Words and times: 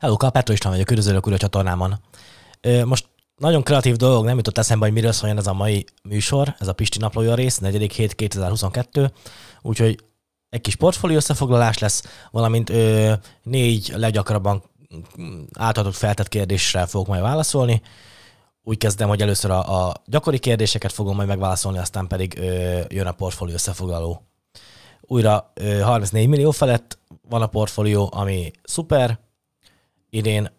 Hello, 0.00 0.16
Petro 0.16 0.52
István 0.52 0.72
vagyok, 0.72 0.90
üdvözlök 0.90 1.24
újra 1.26 1.36
a 1.36 1.38
csatornámon. 1.38 2.00
Most 2.84 3.08
nagyon 3.36 3.62
kreatív 3.62 3.96
dolog 3.96 4.24
nem 4.24 4.36
jutott 4.36 4.58
eszembe, 4.58 4.84
hogy 4.84 4.94
miről 4.94 5.12
szóljon 5.12 5.38
ez 5.38 5.46
a 5.46 5.52
mai 5.52 5.84
műsor, 6.02 6.54
ez 6.58 6.68
a 6.68 6.72
Pisti 6.72 6.98
naplója 6.98 7.34
rész, 7.34 7.58
4. 7.58 7.92
hét 7.92 8.14
2022, 8.14 9.12
úgyhogy 9.62 10.04
egy 10.48 10.60
kis 10.60 10.76
portfólió 10.76 11.16
összefoglalás 11.16 11.78
lesz, 11.78 12.02
valamint 12.30 12.70
ö, 12.70 13.12
négy 13.42 13.92
leggyakrabban 13.96 14.62
átadott 15.58 15.94
feltett 15.94 16.28
kérdésre 16.28 16.86
fogok 16.86 17.06
majd 17.06 17.22
válaszolni. 17.22 17.82
Úgy 18.62 18.78
kezdem, 18.78 19.08
hogy 19.08 19.22
először 19.22 19.50
a, 19.50 19.86
a 19.86 19.94
gyakori 20.04 20.38
kérdéseket 20.38 20.92
fogom 20.92 21.16
majd 21.16 21.28
megválaszolni, 21.28 21.78
aztán 21.78 22.06
pedig 22.06 22.38
ö, 22.38 22.80
jön 22.88 23.06
a 23.06 23.12
portfólió 23.12 23.54
összefoglaló. 23.54 24.22
Újra 25.00 25.52
ö, 25.54 25.80
34 25.80 26.28
millió 26.28 26.50
felett 26.50 26.98
van 27.28 27.42
a 27.42 27.46
portfólió, 27.46 28.10
ami 28.12 28.50
szuper, 28.62 29.26
idén 30.10 30.50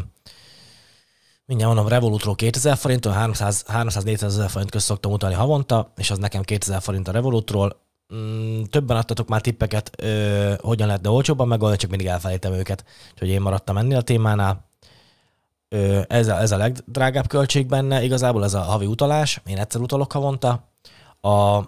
mindjárt 1.50 1.74
mondom, 1.74 1.92
Revolutról 1.92 2.36
2000 2.36 2.78
forinton, 2.78 3.14
300, 3.14 3.66
300-400 3.68 4.24
ezer 4.24 4.50
forint 4.50 4.72
közt 4.72 4.86
szoktam 4.86 5.12
utalni 5.12 5.36
havonta, 5.36 5.92
és 5.98 6.12
az 6.12 6.18
nekem 6.18 6.42
2000 6.42 6.82
forint 6.82 7.08
a 7.08 7.12
Revolutról. 7.12 7.82
Mm, 8.16 8.64
többen 8.64 8.98
adtatok 8.98 9.28
már 9.28 9.42
tippeket, 9.42 9.92
ö, 9.98 10.54
hogyan 10.62 10.88
lehetne 10.88 11.10
olcsóbban 11.10 11.48
megoldani, 11.48 11.80
csak 11.80 11.90
mindig 11.90 12.08
elfelejtem 12.08 12.54
őket. 12.54 12.86
Úgyhogy 13.14 13.30
én 13.30 13.42
maradtam 13.42 13.78
ennél 13.78 13.98
a 13.98 14.02
témánál. 14.02 14.70
Ö, 15.70 16.02
ez, 16.08 16.28
a, 16.28 16.40
ez 16.40 16.52
a 16.52 16.58
legdrágább 16.58 17.28
költség 17.28 17.68
benne, 17.68 18.04
igazából 18.04 18.44
ez 18.44 18.54
a 18.54 18.62
havi 18.62 18.86
utalás, 18.86 19.42
én 19.46 19.58
egyszer 19.58 19.82
utalok 19.82 20.12
havonta. 20.12 20.72
A 21.22 21.60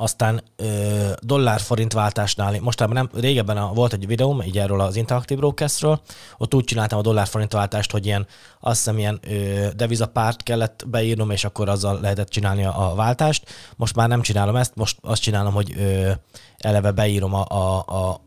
aztán 0.00 0.42
ö, 0.56 1.10
dollár-forint 1.20 1.92
váltásnál, 1.92 2.60
mostában 2.60 2.94
nem, 2.94 3.20
régebben 3.20 3.56
a, 3.56 3.72
volt 3.72 3.92
egy 3.92 4.06
videóm, 4.06 4.42
így 4.42 4.58
erről 4.58 4.80
az 4.80 4.96
Interactive 4.96 5.40
Broadcastről, 5.40 6.00
ott 6.38 6.54
úgy 6.54 6.64
csináltam 6.64 6.98
a 6.98 7.02
dollár-forint 7.02 7.52
váltást, 7.52 7.90
hogy 7.90 8.06
ilyen, 8.06 8.26
azt 8.60 8.76
hiszem 8.76 8.98
ilyen 8.98 9.18
ö, 9.28 9.68
devizapárt 9.76 10.42
kellett 10.42 10.84
beírnom, 10.86 11.30
és 11.30 11.44
akkor 11.44 11.68
azzal 11.68 12.00
lehetett 12.00 12.28
csinálni 12.28 12.64
a, 12.64 12.90
a 12.90 12.94
váltást. 12.94 13.48
Most 13.76 13.96
már 13.96 14.08
nem 14.08 14.22
csinálom 14.22 14.56
ezt, 14.56 14.74
most 14.74 14.98
azt 15.00 15.22
csinálom, 15.22 15.52
hogy 15.52 15.74
ö, 15.78 16.10
eleve 16.58 16.90
beírom 16.90 17.34
a, 17.34 17.44
a, 17.48 17.78
a 17.78 18.20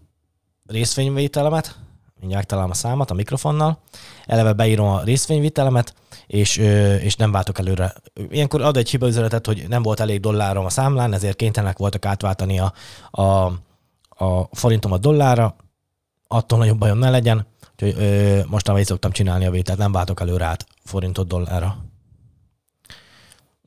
részvényvételemet, 0.68 1.76
mindjárt 2.22 2.48
találom 2.48 2.72
a 2.72 2.74
számat 2.74 3.12
a 3.12 3.14
mikrofonnal, 3.14 3.80
eleve 4.26 4.54
beírom 4.54 4.88
a 4.88 5.04
részvényvitelemet, 5.04 5.94
és, 6.28 6.58
és 7.02 7.16
nem 7.16 7.32
váltok 7.32 7.59
előre. 7.59 7.94
Ilyenkor 8.30 8.62
ad 8.62 8.78
egy 8.78 8.90
hibaüzenetet, 8.90 9.46
hogy 9.46 9.66
nem 9.68 9.82
volt 9.82 10.00
elég 10.00 10.20
dollárom 10.20 10.66
a 10.66 10.70
számlán, 10.70 11.14
ezért 11.14 11.36
kénytelenek 11.36 11.78
voltak 11.78 12.06
átváltani 12.06 12.59
a, 12.59 12.74
a, 13.12 13.46
a 14.26 14.48
forintomat 14.52 15.02
dollárra, 15.02 15.56
attól 16.28 16.58
nagyobb 16.58 16.78
bajom 16.78 16.98
ne 16.98 17.09
legyen, 17.09 17.48
úgyhogy 17.72 17.96
mostanában 18.48 18.80
így 18.80 18.86
szoktam 18.86 19.12
csinálni 19.12 19.46
a 19.46 19.52
vételt, 19.52 19.78
nem 19.78 19.92
váltok 19.92 20.22
előre 20.22 20.46
át 20.46 20.66
forintot 20.84 21.28
dollárra. 21.28 21.78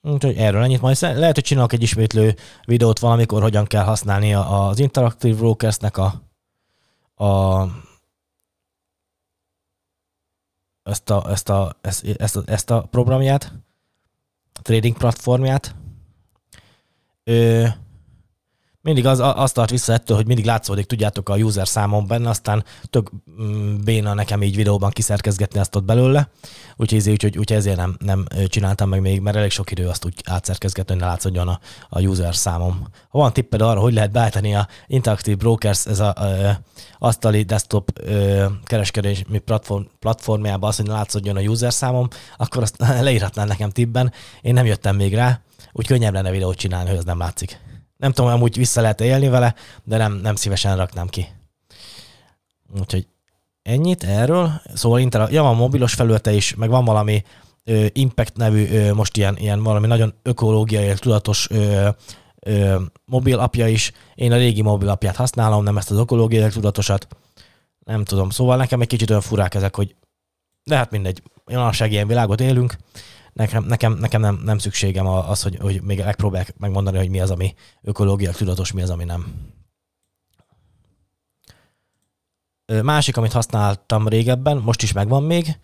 Úgyhogy 0.03 0.37
erről 0.37 0.63
ennyit. 0.63 0.81
Majd 0.81 0.97
lehet, 1.01 1.35
hogy 1.35 1.45
csinálok 1.45 1.73
egy 1.73 1.83
ismétlő 1.83 2.37
videót 2.65 2.99
valamikor, 2.99 3.43
hogyan 3.43 3.65
kell 3.65 3.85
használni 3.85 4.35
az 4.35 4.79
Interactive 4.79 5.37
Brokersnek 5.37 5.97
a, 5.97 6.23
a 7.25 7.65
ezt 10.85 11.11
a, 11.11 11.31
ezt 11.31 11.49
a, 11.49 11.77
ezt, 11.81 12.05
ezt 12.19 12.37
a, 12.37 12.43
ezt 12.47 12.71
a 12.71 12.87
programját, 12.91 13.53
trading 14.63 14.97
platformját. 14.97 15.75
Ö, 17.25 17.67
mindig 18.85 19.07
az, 19.07 19.21
az 19.35 19.53
tart 19.53 19.71
vissza 19.71 19.93
ettől, 19.93 20.17
hogy 20.17 20.27
mindig 20.27 20.45
látszódik, 20.45 20.87
tudjátok, 20.87 21.29
a 21.29 21.37
user 21.37 21.69
számom 21.69 22.07
benne, 22.07 22.29
aztán 22.29 22.65
tök 22.91 23.11
mm, 23.43 23.77
béna 23.85 24.15
nekem 24.15 24.43
így 24.43 24.57
videóban 24.57 24.91
kiszerkezgetni 24.91 25.61
azt 25.61 25.77
ott 25.77 25.85
belőle, 25.85 26.29
úgyhogy, 26.77 27.11
úgyhogy, 27.11 27.39
úgyhogy 27.39 27.57
ezért 27.57 27.77
nem, 27.77 27.97
nem 27.99 28.27
csináltam 28.47 28.89
meg 28.89 29.01
még, 29.01 29.21
mert 29.21 29.37
elég 29.37 29.51
sok 29.51 29.71
idő 29.71 29.89
azt 29.89 30.05
úgy 30.05 30.15
átszerkezgetni, 30.25 30.93
hogy 30.93 31.03
ne 31.03 31.09
látszódjon 31.09 31.49
a, 31.49 31.61
a 31.89 32.01
user 32.01 32.35
számom. 32.35 32.87
Ha 33.09 33.19
van 33.19 33.33
tipped 33.33 33.61
arra, 33.61 33.81
hogy 33.81 33.95
lehet 33.95 34.13
beállítani 34.13 34.55
a 34.55 34.69
Interactive 34.87 35.37
Brokers, 35.37 35.87
ez 35.87 36.01
a, 36.01 36.15
a 36.15 36.59
asztali 36.99 37.43
desktop 37.43 37.91
ö, 37.95 38.45
kereskedési 38.65 39.25
platform, 39.45 39.83
platformjában 39.99 40.69
az, 40.69 40.77
hogy 40.77 40.87
ne 40.87 40.93
látszódjon 40.93 41.37
a 41.37 41.41
user 41.41 41.73
számom, 41.73 42.09
akkor 42.37 42.63
azt 42.63 42.77
leírhatnál 43.01 43.47
nekem 43.47 43.71
tippben. 43.71 44.13
Én 44.41 44.55
nem 44.55 44.67
jöttem 44.67 44.97
még 44.97 45.15
rá, 45.15 45.41
úgy 45.73 45.87
könnyebb 45.87 46.13
lenne 46.13 46.31
videót 46.31 46.57
csinálni, 46.57 46.89
hogy 46.89 46.99
az 46.99 47.05
nem 47.05 47.19
látszik. 47.19 47.59
Nem 48.05 48.13
tudom, 48.13 48.31
amúgy 48.31 48.57
vissza 48.57 48.81
lehet 48.81 49.01
élni 49.01 49.29
vele, 49.29 49.55
de 49.85 49.97
nem, 49.97 50.13
nem 50.13 50.35
szívesen 50.35 50.77
raknám 50.77 51.07
ki. 51.07 51.27
Úgyhogy 52.81 53.07
ennyit 53.63 54.05
erről. 54.05 54.61
Szóval 54.75 55.01
Inter, 55.01 55.33
ja, 55.33 55.43
van 55.43 55.57
mobilos 55.57 55.95
felülete 55.95 56.33
is, 56.33 56.55
meg 56.55 56.69
van 56.69 56.85
valami 56.85 57.23
ö, 57.65 57.87
Impact 57.93 58.37
nevű, 58.37 58.69
ö, 58.69 58.93
most 58.93 59.17
ilyen, 59.17 59.37
ilyen 59.37 59.63
valami 59.63 59.87
nagyon 59.87 60.15
ökológiai, 60.23 60.95
tudatos 60.95 61.51
ö, 61.51 61.89
ö, 62.41 62.81
mobil 63.05 63.39
apja 63.39 63.69
is. 63.69 63.93
Én 64.15 64.33
a 64.33 64.37
régi 64.37 64.63
mobil 64.63 64.89
apját 64.89 65.17
használom, 65.17 65.65
nem 65.65 65.77
ezt 65.77 65.91
az 65.91 65.99
ökológiai 65.99 66.49
tudatosat. 66.49 67.07
Nem 67.79 68.05
tudom, 68.05 68.31
szóval 68.31 68.57
nekem 68.57 68.81
egy 68.81 68.89
kicsit 68.89 69.11
olyan 69.11 69.23
furák 69.23 69.55
ezek, 69.55 69.77
hogy 69.77 69.95
de 70.65 70.77
hát 70.77 70.91
mindegy, 70.91 71.23
manapság 71.45 71.93
ilyen 71.93 72.07
világot 72.07 72.41
élünk, 72.41 72.77
nekem, 73.35 73.65
nekem, 73.65 73.93
nekem 73.93 74.21
nem, 74.21 74.41
nem 74.45 74.59
szükségem 74.59 75.07
az, 75.07 75.43
hogy, 75.43 75.59
hogy 75.61 75.83
még 75.83 75.99
megpróbálják 76.05 76.55
megmondani, 76.59 76.97
hogy 76.97 77.09
mi 77.09 77.21
az, 77.21 77.31
ami 77.31 77.55
ökológia 77.83 78.33
tudatos, 78.33 78.73
mi 78.73 78.83
az, 78.83 78.91
ami 78.91 79.05
nem. 79.05 79.53
Másik, 82.83 83.17
amit 83.17 83.33
használtam 83.33 84.09
régebben, 84.09 84.57
most 84.57 84.83
is 84.83 84.93
megvan 84.93 85.23
még, 85.23 85.59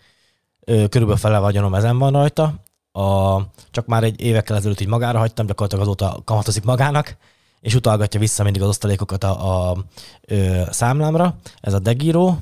körülbelül 0.65 1.17
fele 1.17 1.39
vagyonom 1.39 1.73
ezen 1.73 1.97
van 1.97 2.11
rajta, 2.11 2.53
a, 2.91 3.37
csak 3.71 3.85
már 3.85 4.03
egy 4.03 4.21
évekkel 4.21 4.55
ezelőtt 4.57 4.79
így 4.79 4.87
magára 4.87 5.19
hagytam, 5.19 5.45
gyakorlatilag 5.45 5.85
azóta 5.85 6.21
kamatozik 6.25 6.63
magának, 6.63 7.17
és 7.61 7.75
utalgatja 7.75 8.19
vissza 8.19 8.43
mindig 8.43 8.61
az 8.61 8.67
osztalékokat 8.67 9.23
a, 9.23 9.69
a, 9.69 9.71
a 9.71 10.73
számlámra. 10.73 11.35
Ez 11.59 11.73
a 11.73 11.79
Degiro, 11.79 12.35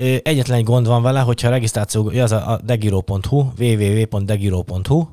Egyetlen 0.00 0.58
egy 0.58 0.64
gond 0.64 0.86
van 0.86 1.02
vele, 1.02 1.20
hogyha 1.20 1.48
a 1.48 1.50
regisztráció, 1.50 2.08
az 2.08 2.32
a 2.32 2.60
degiro.hu, 2.64 3.50
www.degiro.hu, 3.58 5.06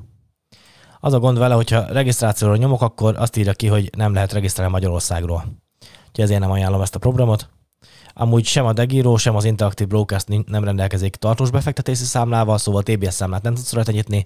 az 1.00 1.12
a 1.12 1.18
gond 1.18 1.38
vele, 1.38 1.54
hogyha 1.54 1.92
regisztrációra 1.92 2.56
nyomok, 2.56 2.82
akkor 2.82 3.16
azt 3.16 3.36
írja 3.36 3.52
ki, 3.52 3.66
hogy 3.66 3.90
nem 3.96 4.14
lehet 4.14 4.32
regisztrálni 4.32 4.72
Magyarországról. 4.72 5.44
Úgyhogy 6.08 6.24
ezért 6.24 6.40
nem 6.40 6.50
ajánlom 6.50 6.80
ezt 6.80 6.94
a 6.94 6.98
programot. 6.98 7.48
Amúgy 8.14 8.44
sem 8.44 8.64
a 8.64 8.72
Degiro, 8.72 9.16
sem 9.16 9.36
az 9.36 9.44
Interactive 9.44 9.88
Brokers 9.88 10.24
nem 10.46 10.64
rendelkezik 10.64 11.16
tartós 11.16 11.50
befektetési 11.50 12.04
számlával, 12.04 12.58
szóval 12.58 12.82
TBS 12.82 13.14
számlát 13.14 13.42
nem 13.42 13.54
tudsz 13.54 13.72
rajta 13.72 13.92
nyitni, 13.92 14.24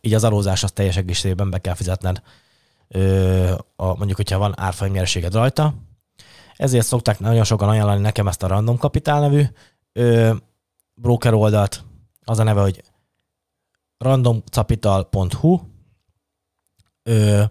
így 0.00 0.14
az 0.14 0.24
adózás 0.24 0.62
az 0.62 0.72
teljes 0.72 0.96
egészében 0.96 1.50
be 1.50 1.58
kell 1.58 1.74
fizetned, 1.74 2.22
ö, 2.88 3.52
a, 3.76 3.86
mondjuk, 3.86 4.16
hogyha 4.16 4.38
van 4.38 4.54
árfolyam 4.56 4.92
nyereséged 4.92 5.32
rajta. 5.34 5.74
Ezért 6.56 6.86
szokták 6.86 7.18
nagyon 7.18 7.44
sokan 7.44 7.68
ajánlani 7.68 8.00
nekem 8.00 8.28
ezt 8.28 8.42
a 8.42 8.46
Random 8.46 8.76
Capital 8.76 9.20
nevű 9.20 9.42
ö, 9.98 10.34
broker 10.94 11.34
oldalt, 11.34 11.84
az 12.24 12.38
a 12.38 12.42
neve, 12.42 12.60
hogy 12.60 12.82
randomcapital.hu. 13.98 15.60
Ö, 17.02 17.42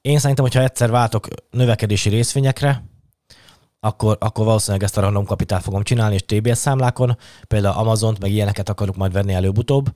én 0.00 0.18
szerintem, 0.18 0.44
hogyha 0.44 0.62
egyszer 0.62 0.90
váltok 0.90 1.28
növekedési 1.50 2.08
részvényekre, 2.08 2.84
akkor, 3.80 4.16
akkor 4.20 4.44
valószínűleg 4.44 4.82
ezt 4.82 4.96
a 4.96 5.00
random 5.00 5.24
kapitát 5.24 5.62
fogom 5.62 5.82
csinálni, 5.82 6.14
és 6.14 6.24
TBS 6.26 6.58
számlákon, 6.58 7.16
például 7.48 7.78
Amazont, 7.78 8.18
meg 8.18 8.30
ilyeneket 8.30 8.68
akarok 8.68 8.96
majd 8.96 9.12
venni 9.12 9.32
előbb-utóbb, 9.32 9.94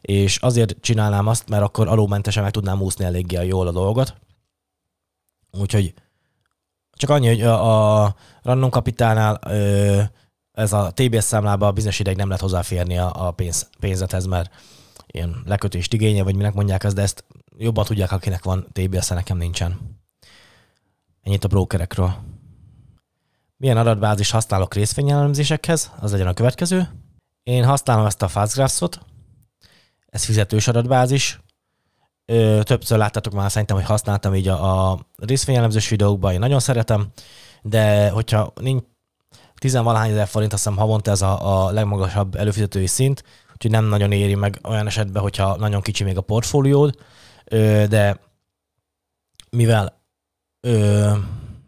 és 0.00 0.36
azért 0.36 0.76
csinálnám 0.80 1.26
azt, 1.26 1.48
mert 1.48 1.62
akkor 1.62 1.88
alómentesen 1.88 2.42
meg 2.42 2.52
tudnám 2.52 2.82
úszni 2.82 3.04
eléggé 3.04 3.46
jól 3.46 3.66
a 3.66 3.72
dolgot. 3.72 4.14
Úgyhogy 5.50 5.94
csak 6.92 7.10
annyi, 7.10 7.26
hogy 7.26 7.42
a, 7.42 8.02
a 8.02 8.14
random 8.42 8.70
kapitánál 8.70 9.38
ö, 9.46 10.02
ez 10.58 10.72
a 10.72 10.92
TBS 10.94 11.24
számlába 11.24 11.72
bizonyos 11.72 11.98
ideig 11.98 12.16
nem 12.16 12.26
lehet 12.26 12.42
hozzáférni 12.42 12.98
a, 12.98 13.26
a 13.26 13.30
pénz, 13.30 13.70
pénzethez, 13.80 14.26
mert 14.26 14.54
ilyen 15.06 15.42
lekötést 15.44 15.92
igénye, 15.92 16.22
vagy 16.22 16.36
minek 16.36 16.54
mondják 16.54 16.84
ezt, 16.84 16.94
de 16.94 17.02
ezt 17.02 17.24
jobban 17.56 17.84
tudják, 17.84 18.12
akinek 18.12 18.44
van 18.44 18.66
TBS, 18.72 19.08
nekem 19.08 19.36
nincsen. 19.36 19.98
Ennyit 21.22 21.44
a 21.44 21.48
brokerekről. 21.48 22.14
Milyen 23.56 23.76
adatbázis 23.76 24.30
használok 24.30 24.74
részvényelemzésekhez? 24.74 25.92
Az 26.00 26.10
legyen 26.10 26.26
a 26.26 26.34
következő. 26.34 26.88
Én 27.42 27.64
használom 27.64 28.06
ezt 28.06 28.22
a 28.22 28.28
Fastgraphs-ot. 28.28 29.00
Ez 30.06 30.24
fizetős 30.24 30.68
adatbázis. 30.68 31.40
Ö, 32.24 32.60
többször 32.62 32.98
láttatok 32.98 33.32
már 33.32 33.50
szerintem, 33.50 33.76
hogy 33.76 33.86
használtam 33.86 34.34
így 34.34 34.48
a, 34.48 34.90
a 34.90 34.98
részvényelemzős 35.16 35.88
videókban, 35.88 36.32
én 36.32 36.38
nagyon 36.38 36.60
szeretem, 36.60 37.06
de 37.62 38.10
hogyha 38.10 38.52
nincs 38.60 38.84
tizenvalahány 39.58 40.10
ezer 40.10 40.26
forint, 40.26 40.52
azt 40.52 40.64
hiszem 40.64 40.78
havonta 40.78 41.10
ez 41.10 41.22
a, 41.22 41.66
a 41.66 41.70
legmagasabb 41.70 42.34
előfizetői 42.34 42.86
szint, 42.86 43.24
úgyhogy 43.52 43.70
nem 43.70 43.84
nagyon 43.84 44.12
éri 44.12 44.34
meg 44.34 44.58
olyan 44.62 44.86
esetben, 44.86 45.22
hogyha 45.22 45.56
nagyon 45.56 45.80
kicsi 45.80 46.04
még 46.04 46.16
a 46.16 46.20
portfóliód, 46.20 46.94
de 47.88 48.20
mivel 49.50 50.02
ö, 50.60 51.12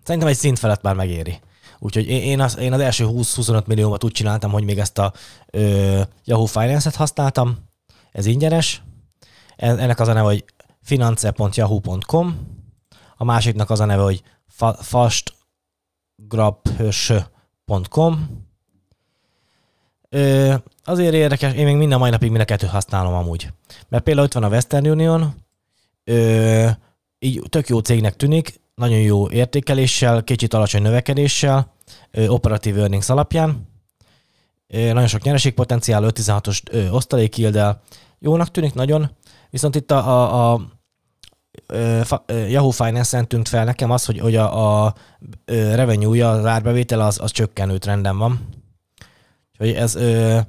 szerintem 0.02 0.30
egy 0.30 0.36
szint 0.36 0.58
felett 0.58 0.82
már 0.82 0.94
megéri. 0.94 1.40
Úgyhogy 1.78 2.08
én 2.08 2.40
az, 2.40 2.58
én 2.58 2.72
az 2.72 2.80
első 2.80 3.06
20-25 3.08 3.64
milliómat 3.66 4.04
úgy 4.04 4.12
csináltam, 4.12 4.50
hogy 4.50 4.64
még 4.64 4.78
ezt 4.78 4.98
a 4.98 5.12
ö, 5.50 6.00
Yahoo 6.24 6.46
Finance-et 6.46 6.94
használtam, 6.94 7.58
ez 8.12 8.26
ingyenes. 8.26 8.82
Ennek 9.56 10.00
az 10.00 10.08
a 10.08 10.12
neve, 10.12 10.26
hogy 10.26 10.44
finance.yahoo.com, 10.82 12.46
a 13.16 13.24
másiknak 13.24 13.70
az 13.70 13.80
a 13.80 13.84
neve, 13.84 14.02
hogy 14.02 14.22
fa- 14.48 14.84
fastgrabhös.com. 17.70 18.48
Ö, 20.08 20.54
azért 20.84 21.14
érdekes, 21.14 21.54
én 21.54 21.64
még 21.64 21.76
minden 21.76 21.98
mai 21.98 22.10
napig 22.10 22.28
mind 22.28 22.40
a 22.40 22.44
kettőt 22.44 22.70
használom 22.70 23.14
amúgy. 23.14 23.48
Mert 23.88 24.04
például 24.04 24.26
ott 24.26 24.32
van 24.32 24.42
a 24.42 24.48
Western 24.48 24.86
Union, 24.86 25.34
ö, 26.04 26.68
így 27.18 27.42
tök 27.48 27.68
jó 27.68 27.78
cégnek 27.78 28.16
tűnik, 28.16 28.60
nagyon 28.74 28.98
jó 28.98 29.30
értékeléssel, 29.30 30.24
kicsit 30.24 30.54
alacsony 30.54 30.82
növekedéssel, 30.82 31.72
operatív 32.26 32.78
earnings 32.78 33.08
alapján. 33.08 33.68
Nagyon 34.68 35.06
sok 35.06 35.22
nyereségpotenciál, 35.22 36.02
5-16-os 36.06 36.92
osztalékildel. 36.92 37.82
Jónak 38.18 38.50
tűnik 38.50 38.74
nagyon, 38.74 39.10
viszont 39.50 39.76
itt 39.76 39.90
a, 39.90 39.96
a, 39.96 40.52
a 40.52 40.60
Yahoo 42.26 42.70
Finance-en 42.70 43.28
tűnt 43.28 43.48
fel 43.48 43.64
nekem 43.64 43.90
az, 43.90 44.04
hogy, 44.04 44.18
hogy 44.18 44.36
a, 44.36 44.84
a 44.84 44.94
revenue-ja, 45.44 46.30
az 46.30 46.44
árbevétel 46.44 47.00
az, 47.00 47.18
az 47.20 47.30
csökkenő 47.30 47.78
trenden 47.78 48.18
van. 48.18 48.48
Úgyhogy 49.52 49.74
ez 49.74 49.94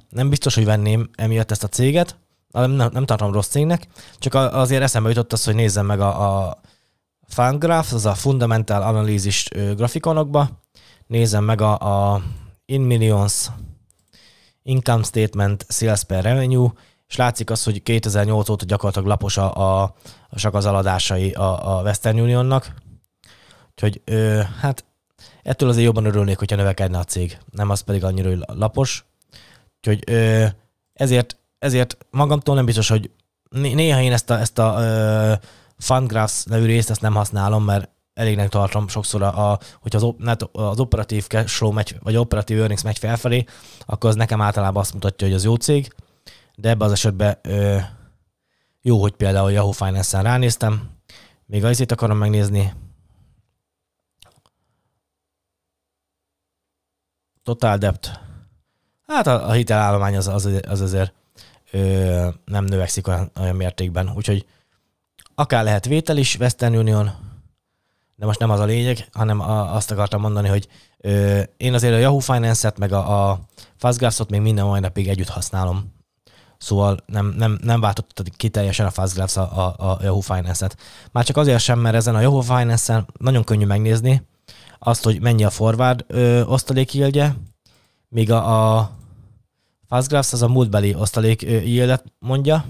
nem 0.09 0.29
biztos, 0.29 0.55
hogy 0.55 0.65
venném 0.65 1.09
emiatt 1.15 1.51
ezt 1.51 1.63
a 1.63 1.67
céget, 1.67 2.15
nem, 2.51 2.71
nem 2.71 3.05
tartom 3.05 3.31
rossz 3.31 3.47
cégnek, 3.47 3.87
csak 4.17 4.33
azért 4.33 4.81
eszembe 4.81 5.09
jutott 5.09 5.33
az, 5.33 5.43
hogy 5.43 5.55
nézzem 5.55 5.85
meg 5.85 5.99
a, 5.99 6.47
a 6.47 6.57
Fangraph, 7.27 7.93
az 7.93 8.05
a 8.05 8.13
Fundamental 8.13 8.81
Analysis 8.81 9.47
grafikonokba, 9.75 10.49
nézem 11.07 11.43
meg 11.43 11.61
a, 11.61 11.77
a 12.13 12.21
In 12.65 12.81
Millions 12.81 13.49
Income 14.63 15.03
Statement 15.03 15.65
Sales 15.69 16.03
per 16.03 16.23
Revenue, 16.23 16.71
és 17.11 17.17
látszik 17.17 17.49
az, 17.49 17.63
hogy 17.63 17.83
2008 17.83 18.49
óta 18.49 18.65
gyakorlatilag 18.65 19.07
lapos 19.07 19.37
a, 19.37 19.55
a, 19.55 19.83
a 20.29 20.39
csak 20.39 20.53
a, 20.53 21.77
a 21.77 21.81
Western 21.81 22.19
Unionnak. 22.19 22.73
Úgyhogy 23.69 24.01
ö, 24.05 24.41
hát 24.59 24.85
ettől 25.43 25.69
azért 25.69 25.85
jobban 25.85 26.05
örülnék, 26.05 26.37
hogyha 26.37 26.55
növekedne 26.55 26.97
a 26.97 27.03
cég, 27.03 27.37
nem 27.51 27.69
az 27.69 27.79
pedig 27.79 28.03
annyira 28.03 28.29
hogy 28.29 28.43
lapos. 28.45 29.05
Úgyhogy 29.77 30.03
ö, 30.07 30.45
ezért, 30.93 31.37
ezért 31.59 31.97
magamtól 32.09 32.55
nem 32.55 32.65
biztos, 32.65 32.89
hogy 32.89 33.11
néha 33.49 34.01
én 34.01 34.11
ezt 34.11 34.29
a, 34.29 34.39
ezt 34.39 34.59
a 34.59 34.75
ö, 34.79 35.33
Fundgraphs 35.77 36.43
nevű 36.43 36.65
részt 36.65 36.89
ezt 36.89 37.01
nem 37.01 37.13
használom, 37.13 37.63
mert 37.63 37.89
elégnek 38.13 38.49
tartom 38.49 38.87
sokszor, 38.87 39.21
a, 39.21 39.59
hogyha 39.81 40.13
az, 40.23 40.37
az 40.51 40.79
operatív 40.79 41.27
cash 41.27 41.55
flow 41.55 41.71
megy, 41.71 41.95
vagy 42.03 42.15
operatív 42.15 42.59
earnings 42.59 42.83
megy 42.83 42.97
felfelé, 42.97 43.45
akkor 43.85 44.09
az 44.09 44.15
nekem 44.15 44.41
általában 44.41 44.81
azt 44.81 44.93
mutatja, 44.93 45.27
hogy 45.27 45.35
az 45.35 45.43
jó 45.43 45.55
cég, 45.55 45.93
de 46.61 46.69
ebben 46.69 46.87
az 46.87 46.93
esetben 46.93 47.37
ö, 47.41 47.77
jó, 48.81 49.01
hogy 49.01 49.11
például 49.11 49.51
Yahoo 49.51 49.71
Finance-en 49.71 50.23
ránéztem. 50.23 50.89
Még 51.45 51.63
azért 51.65 51.91
akarom 51.91 52.17
megnézni. 52.17 52.73
Total 57.43 57.77
debt. 57.77 58.19
Hát 59.07 59.27
a, 59.27 59.47
a 59.47 59.51
hitelállomány 59.51 60.15
az, 60.15 60.27
az, 60.27 60.49
az 60.67 60.81
azért 60.81 61.13
ö, 61.71 62.29
nem 62.45 62.63
növekszik 62.63 63.07
olyan, 63.07 63.31
olyan 63.39 63.55
mértékben, 63.55 64.11
úgyhogy 64.15 64.45
akár 65.35 65.63
lehet 65.63 65.85
vétel 65.85 66.17
is 66.17 66.37
Western 66.37 66.75
Union, 66.75 67.11
de 68.15 68.25
most 68.25 68.39
nem 68.39 68.49
az 68.49 68.59
a 68.59 68.65
lényeg, 68.65 69.07
hanem 69.11 69.39
a, 69.39 69.75
azt 69.75 69.91
akartam 69.91 70.21
mondani, 70.21 70.47
hogy 70.47 70.67
ö, 70.97 71.41
én 71.57 71.73
azért 71.73 71.93
a 71.93 71.97
Yahoo 71.97 72.19
Finance-et, 72.19 72.77
meg 72.77 72.91
a, 72.91 73.29
a 73.29 73.39
Fastgraphs-ot 73.75 74.29
még 74.29 74.41
minden 74.41 74.65
mai 74.65 74.79
napig 74.79 75.07
együtt 75.07 75.29
használom. 75.29 75.99
Szóval 76.61 76.97
nem, 77.05 77.33
nem, 77.37 77.59
nem 77.63 77.79
váltotta 77.79 78.23
ki 78.37 78.49
teljesen 78.49 78.85
a 78.85 78.89
Fastgraphs 78.89 79.37
a, 79.37 79.67
a, 79.67 79.91
a 79.91 79.97
Yahoo 80.01 80.19
Finance-et. 80.19 80.77
Már 81.11 81.25
csak 81.25 81.37
azért 81.37 81.59
sem, 81.59 81.79
mert 81.79 81.95
ezen 81.95 82.15
a 82.15 82.19
Yahoo 82.19 82.41
Finance-en 82.41 83.07
nagyon 83.19 83.43
könnyű 83.43 83.65
megnézni 83.65 84.27
azt, 84.79 85.03
hogy 85.03 85.21
mennyi 85.21 85.43
a 85.43 85.49
forward 85.49 86.05
ö, 86.07 86.43
osztalékjildje, 86.43 87.35
míg 88.09 88.31
a, 88.31 88.75
a 88.77 88.91
Fastgraphs 89.87 90.33
az 90.33 90.41
a 90.41 90.47
múltbeli 90.47 90.95
osztalék 90.95 91.41
yieldet 91.41 92.03
mondja, 92.19 92.65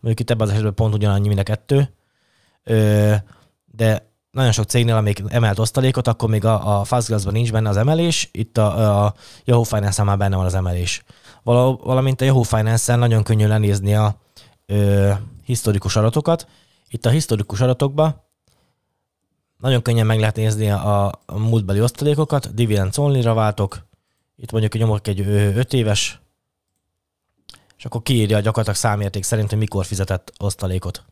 mondjuk 0.00 0.20
itt 0.20 0.30
ebben 0.30 0.46
az 0.46 0.52
esetben 0.52 0.74
pont 0.74 0.94
ugyanannyi, 0.94 1.28
mint 1.28 1.40
a 1.40 1.42
kettő, 1.42 1.94
ö, 2.64 3.14
de 3.64 4.10
nagyon 4.30 4.52
sok 4.52 4.64
cégnél, 4.64 4.96
amelyik 4.96 5.22
emelt 5.28 5.58
osztalékot, 5.58 6.08
akkor 6.08 6.28
még 6.28 6.44
a, 6.44 6.78
a 6.78 6.84
Fastgraphsban 6.84 7.32
nincs 7.32 7.52
benne 7.52 7.68
az 7.68 7.76
emelés, 7.76 8.28
itt 8.32 8.58
a, 8.58 9.04
a 9.04 9.14
Yahoo 9.44 9.62
Finance-en 9.62 10.06
már 10.06 10.18
benne 10.18 10.36
van 10.36 10.44
az 10.44 10.54
emelés. 10.54 11.04
Val, 11.46 11.76
valamint 11.76 12.20
a 12.20 12.24
Yahoo 12.24 12.42
Finance-en 12.42 12.98
nagyon 12.98 13.22
könnyű 13.22 13.46
lenézni 13.46 13.94
a 13.94 14.20
ö, 14.66 15.12
historikus 15.44 15.96
adatokat. 15.96 16.48
Itt 16.88 17.06
a 17.06 17.10
historikus 17.10 17.60
adatokban 17.60 18.22
nagyon 19.58 19.82
könnyen 19.82 20.06
meg 20.06 20.18
lehet 20.18 20.36
nézni 20.36 20.70
a, 20.70 21.06
a 21.26 21.38
múltbeli 21.38 21.80
osztalékokat, 21.80 22.54
dividend 22.54 22.98
only-ra 22.98 23.34
váltok, 23.34 23.86
itt 24.36 24.52
mondjuk 24.52 24.72
nyomok 24.72 25.08
egy 25.08 25.20
5 25.20 25.72
éves, 25.72 26.20
és 27.76 27.84
akkor 27.84 28.02
kiírja 28.02 28.40
gyakorlatilag 28.40 28.78
számérték 28.78 29.22
szerint, 29.22 29.48
hogy 29.48 29.58
mikor 29.58 29.84
fizetett 29.84 30.32
osztalékot 30.38 31.04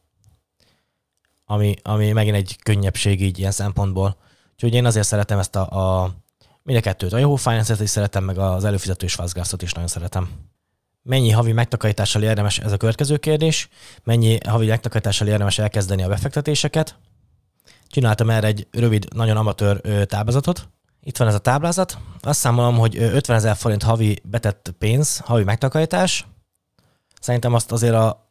ami, 1.45 1.75
ami 1.83 2.13
megint 2.13 2.37
egy 2.37 2.57
könnyebbség 2.63 3.21
így 3.23 3.39
ilyen 3.39 3.51
szempontból. 3.51 4.17
Úgyhogy 4.53 4.75
én 4.75 4.85
azért 4.85 5.07
szeretem 5.07 5.39
ezt 5.39 5.57
a, 5.57 6.03
a 6.03 6.15
mind 6.65 6.79
a 6.79 6.83
kettőt. 6.83 7.13
A 7.13 7.19
Yahoo 7.19 7.37
Finance-et 7.37 7.81
is 7.81 7.91
szeretem, 7.91 8.25
meg 8.25 8.39
az 8.39 8.65
előfizetős 8.65 9.15
fastgraphs 9.15 9.53
is 9.59 9.73
nagyon 9.73 9.89
szeretem. 9.89 10.29
Mennyi 11.03 11.31
havi 11.31 11.53
megtakarítással 11.53 12.23
érdemes, 12.23 12.59
ez 12.59 12.73
a 12.73 12.77
következő 12.77 13.17
kérdés, 13.17 13.69
mennyi 14.03 14.39
havi 14.47 14.67
megtakarítással 14.67 15.29
érdemes 15.29 15.59
elkezdeni 15.59 16.03
a 16.03 16.09
befektetéseket. 16.09 16.97
Csináltam 17.87 18.31
erre 18.31 18.47
egy 18.47 18.67
rövid, 18.71 19.07
nagyon 19.15 19.37
amatőr 19.37 20.07
táblázatot. 20.07 20.69
Itt 21.01 21.17
van 21.17 21.29
ez 21.29 21.35
a 21.35 21.39
táblázat. 21.39 21.99
Azt 22.21 22.39
számolom, 22.39 22.79
hogy 22.79 22.97
50 22.97 23.37
ezer 23.37 23.57
forint 23.57 23.83
havi 23.83 24.21
betett 24.25 24.75
pénz, 24.79 25.19
havi 25.19 25.45
megtakarítás. 25.45 26.27
Szerintem 27.21 27.55
azt 27.55 27.73
azért 27.73 27.95
a 27.95 28.24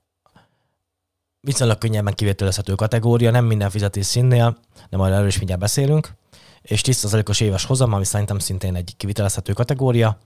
viszonylag 1.45 1.77
könnyebben 1.77 2.13
kivételezhető 2.13 2.73
kategória, 2.73 3.31
nem 3.31 3.45
minden 3.45 3.69
fizetés 3.69 4.05
színnél, 4.05 4.57
de 4.89 4.97
majd 4.97 5.13
erről 5.13 5.27
is 5.27 5.37
mindjárt 5.37 5.61
beszélünk, 5.61 6.13
és 6.61 6.81
10%-os 6.85 7.39
éves 7.39 7.65
hozam, 7.65 7.93
ami 7.93 8.05
szerintem 8.05 8.39
szintén 8.39 8.75
egy 8.75 8.93
kivitelezhető 8.97 9.53
kategória. 9.53 10.17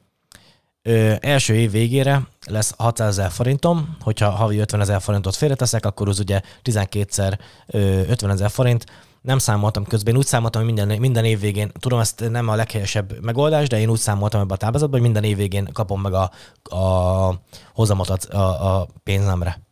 Ö, 0.81 1.13
első 1.19 1.55
év 1.55 1.71
végére 1.71 2.27
lesz 2.47 2.73
600 2.77 3.07
ezer 3.07 3.31
forintom, 3.31 3.97
hogyha 4.01 4.29
havi 4.29 4.57
50 4.57 4.81
ezer 4.81 5.01
forintot 5.01 5.35
félreteszek, 5.35 5.85
akkor 5.85 6.07
az 6.07 6.19
ugye 6.19 6.41
12-szer 6.63 7.39
50 7.67 8.29
ezer 8.29 8.49
forint. 8.49 8.85
Nem 9.21 9.37
számoltam 9.37 9.83
közben, 9.83 10.13
én 10.13 10.19
úgy 10.19 10.25
számoltam, 10.25 10.63
hogy 10.63 10.73
minden, 10.73 10.99
minden 10.99 11.25
év 11.25 11.39
végén, 11.39 11.71
tudom, 11.79 11.99
ezt 11.99 12.29
nem 12.29 12.47
a 12.47 12.55
leghelyesebb 12.55 13.23
megoldás, 13.23 13.67
de 13.67 13.79
én 13.79 13.89
úgy 13.89 13.99
számoltam 13.99 14.41
ebbe 14.41 14.53
a 14.53 14.57
táblázatban, 14.57 14.99
hogy 14.99 15.09
minden 15.09 15.29
év 15.29 15.37
végén 15.37 15.69
kapom 15.73 16.01
meg 16.01 16.13
a, 16.13 16.31
a 16.63 17.41
hozamot 17.73 18.09
a, 18.09 18.37
a, 18.37 18.79
a 18.79 18.87
pénzemre. 19.03 19.66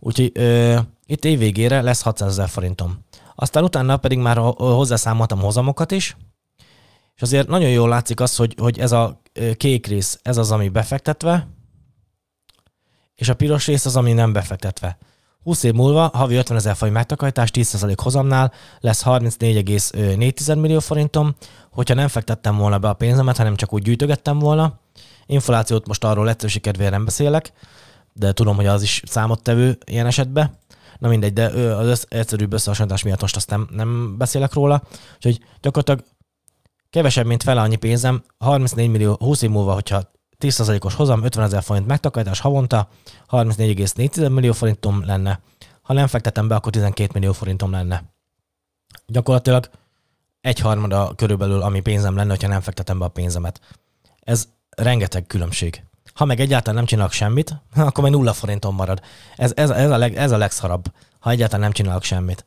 Úgyhogy 0.00 0.30
ö, 0.34 0.78
itt 1.06 1.24
évvégére 1.24 1.82
lesz 1.82 2.02
600 2.02 2.28
ezer 2.28 2.48
forintom. 2.48 2.98
Aztán 3.34 3.64
utána 3.64 3.96
pedig 3.96 4.18
már 4.18 4.36
hozzászámoltam 4.56 5.40
hozamokat 5.40 5.90
is, 5.90 6.16
És 7.14 7.22
azért 7.22 7.48
nagyon 7.48 7.70
jól 7.70 7.88
látszik 7.88 8.20
az, 8.20 8.36
hogy, 8.36 8.54
hogy 8.58 8.78
ez 8.78 8.92
a 8.92 9.20
kék 9.56 9.86
rész, 9.86 10.18
ez 10.22 10.36
az, 10.36 10.50
ami 10.50 10.68
befektetve, 10.68 11.48
és 13.14 13.28
a 13.28 13.34
piros 13.34 13.66
rész 13.66 13.84
az, 13.84 13.96
ami 13.96 14.12
nem 14.12 14.32
befektetve. 14.32 14.98
20 15.42 15.62
év 15.62 15.72
múlva 15.72 16.10
havi 16.12 16.34
50 16.34 16.56
ezer 16.56 16.76
forint 16.76 16.96
megtakarítás 16.96 17.50
10% 17.52 17.96
hozamnál 18.02 18.52
lesz 18.80 19.02
34,4 19.04 20.60
millió 20.60 20.78
forintom, 20.78 21.34
hogyha 21.70 21.94
nem 21.94 22.08
fektettem 22.08 22.56
volna 22.56 22.78
be 22.78 22.88
a 22.88 22.92
pénzemet, 22.92 23.36
hanem 23.36 23.56
csak 23.56 23.72
úgy 23.72 23.82
gyűjtögettem 23.82 24.38
volna. 24.38 24.80
Inflációt 25.26 25.86
most 25.86 26.04
arról 26.04 26.28
egyszerűség 26.28 26.62
kedvére 26.62 26.90
nem 26.90 27.04
beszélek, 27.04 27.52
de 28.18 28.32
tudom, 28.32 28.56
hogy 28.56 28.66
az 28.66 28.82
is 28.82 29.02
számottevő 29.06 29.78
ilyen 29.84 30.06
esetben. 30.06 30.56
Na 30.98 31.08
mindegy, 31.08 31.32
de 31.32 31.46
az 31.74 32.06
egyszerűbb 32.08 32.52
összehasonlítás 32.52 33.02
miatt 33.02 33.20
most 33.20 33.36
azt 33.36 33.50
nem, 33.50 33.68
nem 33.70 34.16
beszélek 34.18 34.52
róla. 34.52 34.82
Úgyhogy 35.14 35.44
gyakorlatilag 35.60 36.04
kevesebb, 36.90 37.26
mint 37.26 37.42
fele 37.42 37.60
annyi 37.60 37.76
pénzem, 37.76 38.22
34 38.38 38.90
millió 38.90 39.16
20 39.20 39.42
év 39.42 39.50
múlva, 39.50 39.72
hogyha 39.72 40.10
10%-os 40.38 40.94
hozam, 40.94 41.24
50 41.24 41.44
ezer 41.44 41.62
forint 41.62 41.86
megtakarítás 41.86 42.40
havonta, 42.40 42.88
34,4 43.30 44.32
millió 44.32 44.52
forintom 44.52 45.04
lenne. 45.04 45.40
Ha 45.82 45.92
nem 45.92 46.06
fektetem 46.06 46.48
be, 46.48 46.54
akkor 46.54 46.72
12 46.72 47.10
millió 47.14 47.32
forintom 47.32 47.70
lenne. 47.70 48.04
Gyakorlatilag 49.06 49.70
egyharmada 50.40 51.12
körülbelül, 51.16 51.62
ami 51.62 51.80
pénzem 51.80 52.16
lenne, 52.16 52.36
ha 52.40 52.48
nem 52.48 52.60
fektetem 52.60 52.98
be 52.98 53.04
a 53.04 53.08
pénzemet. 53.08 53.60
Ez 54.20 54.48
rengeteg 54.76 55.26
különbség. 55.26 55.87
Ha 56.18 56.24
meg 56.24 56.40
egyáltalán 56.40 56.74
nem 56.74 56.86
csinálok 56.86 57.12
semmit, 57.12 57.62
akkor 57.76 58.02
meg 58.02 58.12
nulla 58.12 58.32
forintom 58.32 58.74
marad. 58.74 59.02
Ez, 59.36 59.52
ez, 59.54 59.70
ez, 59.70 59.90
a, 59.90 59.96
leg, 59.96 60.16
ez 60.16 60.30
a 60.30 60.36
legszarabb, 60.36 60.84
ha 61.18 61.30
egyáltalán 61.30 61.60
nem 61.60 61.72
csinálok 61.72 62.02
semmit. 62.02 62.46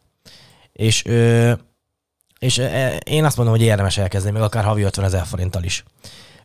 És, 0.71 1.05
ö, 1.05 1.51
és 2.39 2.61
én 3.03 3.25
azt 3.25 3.37
mondom, 3.37 3.55
hogy 3.55 3.63
érdemes 3.63 3.97
elkezdeni, 3.97 4.33
még 4.33 4.43
akár 4.43 4.63
havi 4.63 4.81
50 4.81 5.05
ezer 5.05 5.25
forinttal 5.25 5.63
is. 5.63 5.83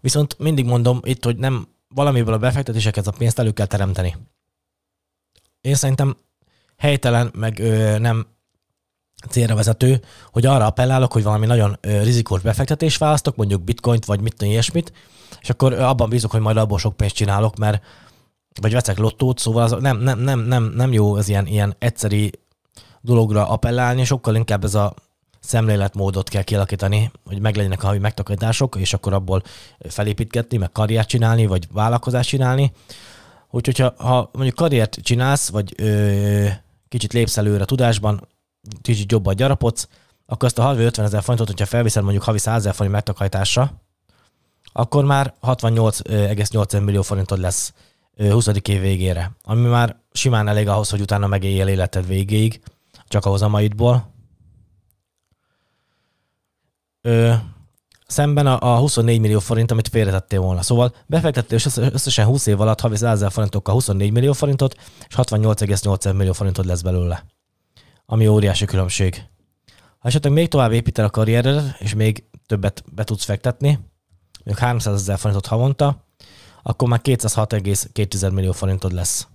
Viszont 0.00 0.38
mindig 0.38 0.64
mondom 0.64 1.00
itt, 1.02 1.24
hogy 1.24 1.36
nem 1.36 1.68
valamiből 1.88 2.34
a 2.34 2.38
befektetéseket 2.38 3.06
a 3.06 3.12
pénzt 3.18 3.38
elő 3.38 3.52
kell 3.52 3.66
teremteni. 3.66 4.16
Én 5.60 5.74
szerintem 5.74 6.16
helytelen, 6.76 7.30
meg 7.34 7.58
ö, 7.58 7.98
nem 7.98 8.26
célra 9.30 9.54
vezető, 9.54 10.00
hogy 10.32 10.46
arra 10.46 10.66
appellálok, 10.66 11.12
hogy 11.12 11.22
valami 11.22 11.46
nagyon 11.46 11.78
ö, 11.80 12.02
rizikós 12.02 12.40
befektetés 12.40 12.96
választok, 12.96 13.36
mondjuk 13.36 13.62
bitcoint, 13.62 14.04
vagy 14.04 14.20
mit 14.20 14.34
tudom, 14.36 14.52
ilyesmit, 14.52 14.92
és 15.46 15.52
akkor 15.52 15.72
abban 15.72 16.08
bízok, 16.08 16.30
hogy 16.30 16.40
majd 16.40 16.56
abból 16.56 16.78
sok 16.78 16.96
pénzt 16.96 17.14
csinálok, 17.14 17.56
mert 17.56 17.84
vagy 18.60 18.72
veszek 18.72 18.98
lottót, 18.98 19.38
szóval 19.38 19.62
az 19.62 19.76
nem, 19.80 19.98
nem, 19.98 20.18
nem, 20.18 20.40
nem, 20.40 20.64
nem 20.64 20.92
jó 20.92 21.16
ez 21.16 21.28
ilyen, 21.28 21.46
ilyen 21.46 21.74
egyszeri 21.78 22.32
dologra 23.00 23.48
appellálni, 23.48 24.04
sokkal 24.04 24.34
inkább 24.34 24.64
ez 24.64 24.74
a 24.74 24.94
szemléletmódot 25.40 26.28
kell 26.28 26.42
kialakítani, 26.42 27.10
hogy 27.24 27.40
meglegyenek 27.40 27.82
a 27.82 27.86
havi 27.86 27.98
megtakarítások, 27.98 28.76
és 28.76 28.92
akkor 28.92 29.12
abból 29.12 29.42
felépítgetni, 29.88 30.56
meg 30.56 30.72
karriert 30.72 31.08
csinálni, 31.08 31.46
vagy 31.46 31.68
vállalkozást 31.72 32.28
csinálni. 32.28 32.72
Úgyhogy 33.50 33.78
ha, 33.78 33.94
ha 33.96 34.30
mondjuk 34.32 34.54
karriert 34.54 34.98
csinálsz, 35.02 35.48
vagy 35.48 35.74
ö, 35.76 36.46
kicsit 36.88 37.12
lépsz 37.12 37.36
előre 37.36 37.64
tudásban, 37.64 38.28
kicsit 38.82 39.12
jobban 39.12 39.36
gyarapodsz, 39.36 39.88
akkor 40.26 40.44
azt 40.44 40.58
a 40.58 40.62
havi 40.62 40.84
50 40.84 41.04
ezer 41.04 41.22
forintot, 41.22 41.46
hogyha 41.48 41.66
felviszed 41.66 42.02
mondjuk 42.02 42.24
havi 42.24 42.38
100 42.38 42.56
ezer 42.56 42.74
forint 42.74 42.94
megtakarításra, 42.94 43.84
akkor 44.78 45.04
már 45.04 45.34
68,8 45.42 46.84
millió 46.84 47.02
forintod 47.02 47.38
lesz 47.38 47.72
20. 48.30 48.46
év 48.46 48.80
végére, 48.80 49.36
ami 49.42 49.68
már 49.68 49.96
simán 50.12 50.48
elég 50.48 50.68
ahhoz, 50.68 50.90
hogy 50.90 51.00
utána 51.00 51.26
megéljél 51.26 51.68
életed 51.68 52.06
végéig, 52.06 52.60
csak 53.08 53.24
a 53.24 53.48
maidból. 53.48 54.12
Ö, 57.00 57.32
szemben 58.06 58.46
a, 58.46 58.74
a 58.74 58.78
24 58.78 59.20
millió 59.20 59.38
forint, 59.38 59.70
amit 59.70 59.88
félretettél 59.88 60.40
volna. 60.40 60.62
Szóval 60.62 60.94
befektettél 61.06 61.58
összesen 61.92 62.26
20 62.26 62.46
év 62.46 62.60
alatt 62.60 62.80
havi 62.80 62.96
100 62.96 63.12
ezer 63.12 63.30
forintokkal 63.30 63.74
24 63.74 64.12
millió 64.12 64.32
forintot, 64.32 64.74
és 65.08 65.14
68,8 65.16 66.16
millió 66.16 66.32
forintod 66.32 66.66
lesz 66.66 66.82
belőle. 66.82 67.24
Ami 68.06 68.28
óriási 68.28 68.64
különbség. 68.64 69.22
Ha 69.98 70.08
esetleg 70.08 70.32
még 70.32 70.48
tovább 70.48 70.72
építel 70.72 71.04
a 71.04 71.10
karrieredet, 71.10 71.80
és 71.80 71.94
még 71.94 72.24
többet 72.46 72.84
be 72.92 73.04
tudsz 73.04 73.24
fektetni, 73.24 73.78
mondjuk 74.46 74.66
300 74.66 75.00
ezer 75.00 75.18
forintot 75.18 75.46
havonta, 75.46 76.04
akkor 76.62 76.88
már 76.88 77.00
206,2 77.04 78.32
millió 78.32 78.52
forintod 78.52 78.92
lesz. 78.92 79.26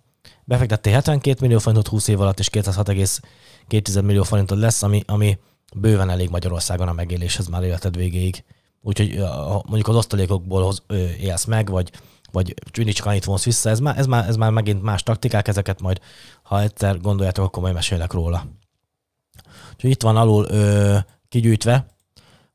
Befektettél 0.43 0.93
72 0.93 1.37
millió 1.41 1.59
forintot 1.59 1.87
20 1.87 2.07
év 2.07 2.21
alatt, 2.21 2.39
és 2.39 2.49
206,2 2.51 4.03
millió 4.03 4.23
forintod 4.23 4.57
lesz, 4.57 4.83
ami, 4.83 5.03
ami 5.07 5.37
bőven 5.75 6.09
elég 6.09 6.29
Magyarországon 6.29 6.87
a 6.87 6.93
megéléshez 6.93 7.47
már 7.47 7.63
életed 7.63 7.95
végéig. 7.95 8.43
Úgyhogy 8.81 9.17
mondjuk 9.65 9.87
az 9.87 9.95
osztalékokból 9.95 10.73
élsz 11.19 11.45
meg, 11.45 11.69
vagy, 11.69 11.91
vagy 12.31 12.53
mindig 12.77 12.95
csak 12.95 13.05
annyit 13.05 13.23
vonsz 13.23 13.43
vissza, 13.43 13.69
ez 13.69 13.79
már, 13.79 13.97
ez, 13.97 14.05
már, 14.05 14.27
ez 14.27 14.35
már 14.35 14.51
megint 14.51 14.81
más 14.81 15.03
taktikák, 15.03 15.47
ezeket 15.47 15.81
majd, 15.81 15.99
ha 16.43 16.61
egyszer 16.61 16.99
gondoljátok, 16.99 17.45
akkor 17.45 17.61
majd 17.61 17.73
mesélek 17.73 18.13
róla. 18.13 18.45
Úgyhogy 19.73 19.89
itt 19.89 20.01
van 20.01 20.17
alul 20.17 20.45
ö, 20.49 20.97
kigyűjtve, 21.29 21.85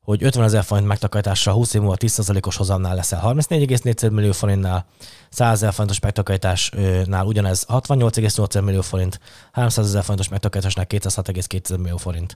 hogy 0.07 0.23
50 0.23 0.43
ezer 0.43 0.63
forint 0.63 0.87
megtakarításra 0.87 1.51
20 1.51 1.73
év 1.73 1.81
múlva 1.81 1.95
10%-os 1.99 2.55
hozamnál 2.55 2.95
leszel 2.95 3.21
34,4 3.25 4.11
millió 4.11 4.31
forintnál, 4.31 4.85
100 5.29 5.51
ezer 5.51 5.73
forintos 5.73 5.99
megtakarításnál 5.99 7.25
ugyanez 7.25 7.65
68,8 7.69 8.63
millió 8.63 8.81
forint, 8.81 9.19
300 9.51 9.85
ezer 9.85 10.01
forintos 10.03 10.29
megtakarításnál 10.29 10.85
206,2 10.89 11.77
millió 11.77 11.97
forint. 11.97 12.35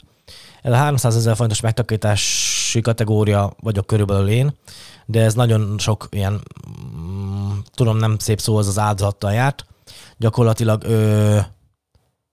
Ez 0.62 0.72
a 0.72 0.76
300 0.76 1.16
ezer 1.16 1.36
forintos 1.36 1.60
megtakarítási 1.60 2.82
kategória 2.82 3.54
vagyok 3.60 3.88
körülbelül 3.88 4.30
én, 4.30 4.58
de 5.06 5.22
ez 5.22 5.34
nagyon 5.34 5.76
sok 5.78 6.08
ilyen, 6.10 6.42
mm, 6.98 7.52
tudom 7.74 7.98
nem 7.98 8.18
szép 8.18 8.40
szó, 8.40 8.58
az 8.58 8.68
az 8.68 8.80
áldozattal 8.80 9.34
járt. 9.34 9.66
Gyakorlatilag, 10.18 10.84
ö, 10.84 11.40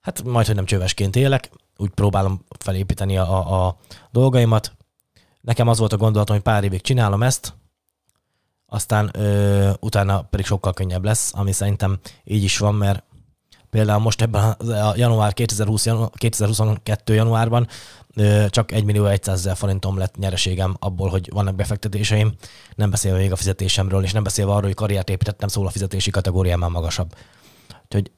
hát 0.00 0.22
majd, 0.22 0.46
hogy 0.46 0.54
nem 0.54 0.64
csövesként 0.64 1.16
élek, 1.16 1.50
úgy 1.76 1.90
próbálom 1.90 2.44
felépíteni 2.58 3.18
a, 3.18 3.38
a, 3.38 3.66
a 3.66 3.76
dolgaimat, 4.10 4.76
Nekem 5.48 5.68
az 5.68 5.78
volt 5.78 5.92
a 5.92 5.96
gondolatom, 5.96 6.36
hogy 6.36 6.44
pár 6.44 6.64
évig 6.64 6.80
csinálom 6.80 7.22
ezt, 7.22 7.54
aztán 8.66 9.10
ö, 9.12 9.70
utána 9.80 10.22
pedig 10.22 10.46
sokkal 10.46 10.72
könnyebb 10.72 11.04
lesz, 11.04 11.32
ami 11.34 11.52
szerintem 11.52 11.98
így 12.24 12.42
is 12.42 12.58
van, 12.58 12.74
mert 12.74 13.02
például 13.70 14.00
most 14.00 14.22
ebben 14.22 14.50
a 14.50 14.92
január 14.96 15.32
2020, 15.32 15.86
2022 16.12 17.14
januárban 17.14 17.68
ö, 18.14 18.46
csak 18.50 18.72
1 18.72 18.84
millió 18.84 19.04
100 19.04 19.28
ezer 19.28 19.56
forintom 19.56 19.98
lett 19.98 20.16
nyereségem 20.16 20.76
abból, 20.78 21.08
hogy 21.08 21.30
vannak 21.32 21.54
befektetéseim, 21.54 22.34
nem 22.74 22.90
beszélve 22.90 23.18
még 23.18 23.32
a 23.32 23.36
fizetésemről, 23.36 24.02
és 24.02 24.12
nem 24.12 24.22
beszélve 24.22 24.50
arról, 24.50 24.62
hogy 24.62 24.74
karriert 24.74 25.10
építettem, 25.10 25.48
szóval 25.48 25.68
a 25.68 25.72
fizetési 25.72 26.10
kategóriám 26.10 26.58
már 26.58 26.70
magasabb. 26.70 27.14
Úgyhogy 27.84 28.10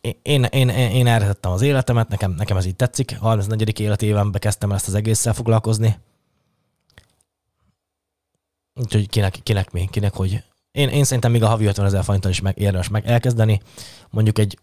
én, 0.00 0.16
én, 0.22 0.68
én, 0.68 0.68
én 0.68 1.06
erre 1.06 1.26
tettem 1.26 1.50
az 1.50 1.62
életemet, 1.62 2.08
nekem, 2.08 2.30
nekem 2.30 2.56
ez 2.56 2.64
így 2.64 2.76
tetszik. 2.76 3.18
34. 3.18 3.80
életévemben 3.80 4.40
kezdtem 4.40 4.72
ezt 4.72 4.88
az 4.88 4.94
egésszel 4.94 5.34
foglalkozni, 5.34 5.98
Úgyhogy 8.76 9.08
kinek, 9.08 9.38
kinek 9.42 9.70
mi, 9.70 9.88
kinek 9.90 10.14
hogy. 10.14 10.42
Én, 10.70 10.88
én 10.88 11.04
szerintem 11.04 11.30
még 11.30 11.42
a 11.42 11.48
havi 11.48 11.64
50 11.64 11.86
ezer 11.86 12.04
forinton 12.04 12.30
is 12.30 12.40
meg, 12.40 12.58
érdemes 12.58 12.88
meg 12.88 13.06
elkezdeni. 13.06 13.60
Mondjuk 14.10 14.38
egy 14.38 14.58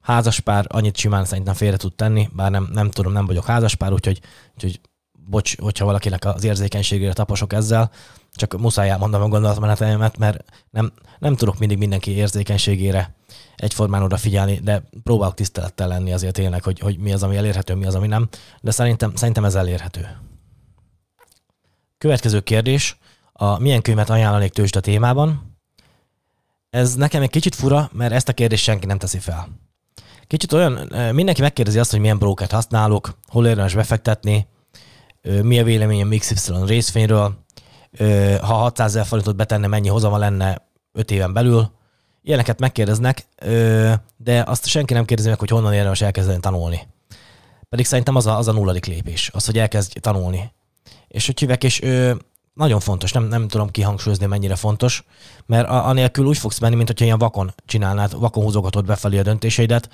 házaspár 0.00 0.66
annyit 0.68 0.96
simán 0.96 1.24
szerintem 1.24 1.54
félre 1.54 1.76
tud 1.76 1.94
tenni, 1.94 2.28
bár 2.32 2.50
nem, 2.50 2.68
nem 2.72 2.90
tudom, 2.90 3.12
nem 3.12 3.26
vagyok 3.26 3.44
házaspár, 3.44 3.92
úgyhogy, 3.92 4.20
úgyhogy 4.54 4.80
bocs, 5.12 5.56
hogyha 5.56 5.84
valakinek 5.84 6.24
az 6.24 6.44
érzékenységére 6.44 7.12
taposok 7.12 7.52
ezzel, 7.52 7.90
csak 8.32 8.58
muszáj 8.58 8.90
elmondom 8.90 9.22
a 9.22 9.28
gondolatmenetemet, 9.28 10.18
mert 10.18 10.44
nem, 10.70 10.92
nem 11.18 11.36
tudok 11.36 11.58
mindig 11.58 11.78
mindenki 11.78 12.10
érzékenységére 12.10 13.14
egyformán 13.56 14.02
odafigyelni, 14.02 14.58
de 14.58 14.82
próbálok 15.02 15.34
tisztelettel 15.34 15.88
lenni 15.88 16.12
azért 16.12 16.34
tényleg, 16.34 16.62
hogy, 16.62 16.78
hogy 16.78 16.98
mi 16.98 17.12
az, 17.12 17.22
ami 17.22 17.36
elérhető, 17.36 17.74
mi 17.74 17.86
az, 17.86 17.94
ami 17.94 18.06
nem, 18.06 18.28
de 18.60 18.70
szerintem, 18.70 19.14
szerintem 19.14 19.44
ez 19.44 19.54
elérhető. 19.54 20.27
Következő 21.98 22.40
kérdés, 22.40 22.98
a 23.32 23.58
milyen 23.58 23.82
könyvet 23.82 24.10
ajánlanék 24.10 24.52
tőzsde 24.52 24.80
témában? 24.80 25.56
Ez 26.70 26.94
nekem 26.94 27.22
egy 27.22 27.30
kicsit 27.30 27.54
fura, 27.54 27.90
mert 27.92 28.12
ezt 28.12 28.28
a 28.28 28.32
kérdést 28.32 28.62
senki 28.62 28.86
nem 28.86 28.98
teszi 28.98 29.18
fel. 29.18 29.48
Kicsit 30.26 30.52
olyan, 30.52 30.92
mindenki 31.14 31.40
megkérdezi 31.40 31.78
azt, 31.78 31.90
hogy 31.90 32.00
milyen 32.00 32.18
brókert 32.18 32.50
használok, 32.50 33.18
hol 33.26 33.46
érdemes 33.46 33.74
befektetni, 33.74 34.46
mi 35.42 35.58
a 35.58 35.64
véleményem 35.64 36.18
XY 36.18 36.52
részfényről, 36.66 37.44
ha 38.40 38.54
600 38.54 38.86
ezer 38.90 39.06
forintot 39.06 39.36
betenne, 39.36 39.66
mennyi 39.66 39.88
hozama 39.88 40.18
lenne 40.18 40.68
5 40.92 41.10
éven 41.10 41.32
belül. 41.32 41.70
Ilyeneket 42.22 42.60
megkérdeznek, 42.60 43.26
de 44.16 44.42
azt 44.46 44.66
senki 44.66 44.92
nem 44.94 45.04
kérdezi 45.04 45.28
meg, 45.28 45.38
hogy 45.38 45.50
honnan 45.50 45.72
érdemes 45.72 46.00
elkezdeni 46.00 46.40
tanulni. 46.40 46.88
Pedig 47.68 47.86
szerintem 47.86 48.16
az 48.16 48.26
a, 48.26 48.36
az 48.36 48.48
a 48.48 48.52
nulladik 48.52 48.86
lépés, 48.86 49.30
az, 49.34 49.46
hogy 49.46 49.58
elkezdj 49.58 49.98
tanulni 49.98 50.56
és 51.08 51.26
hogy 51.26 51.38
hívek, 51.38 51.64
és 51.64 51.82
ő, 51.82 52.16
nagyon 52.54 52.80
fontos, 52.80 53.12
nem, 53.12 53.24
nem 53.24 53.48
tudom 53.48 53.70
kihangsúlyozni, 53.70 54.26
mennyire 54.26 54.56
fontos, 54.56 55.04
mert 55.46 55.68
anélkül 55.68 56.26
úgy 56.26 56.38
fogsz 56.38 56.58
menni, 56.58 56.74
mint 56.74 56.88
hogyha 56.88 57.04
ilyen 57.04 57.18
vakon 57.18 57.54
csinálnád, 57.66 58.18
vakon 58.18 58.42
húzogatod 58.42 58.84
befelé 58.84 59.18
a 59.18 59.22
döntéseidet, 59.22 59.88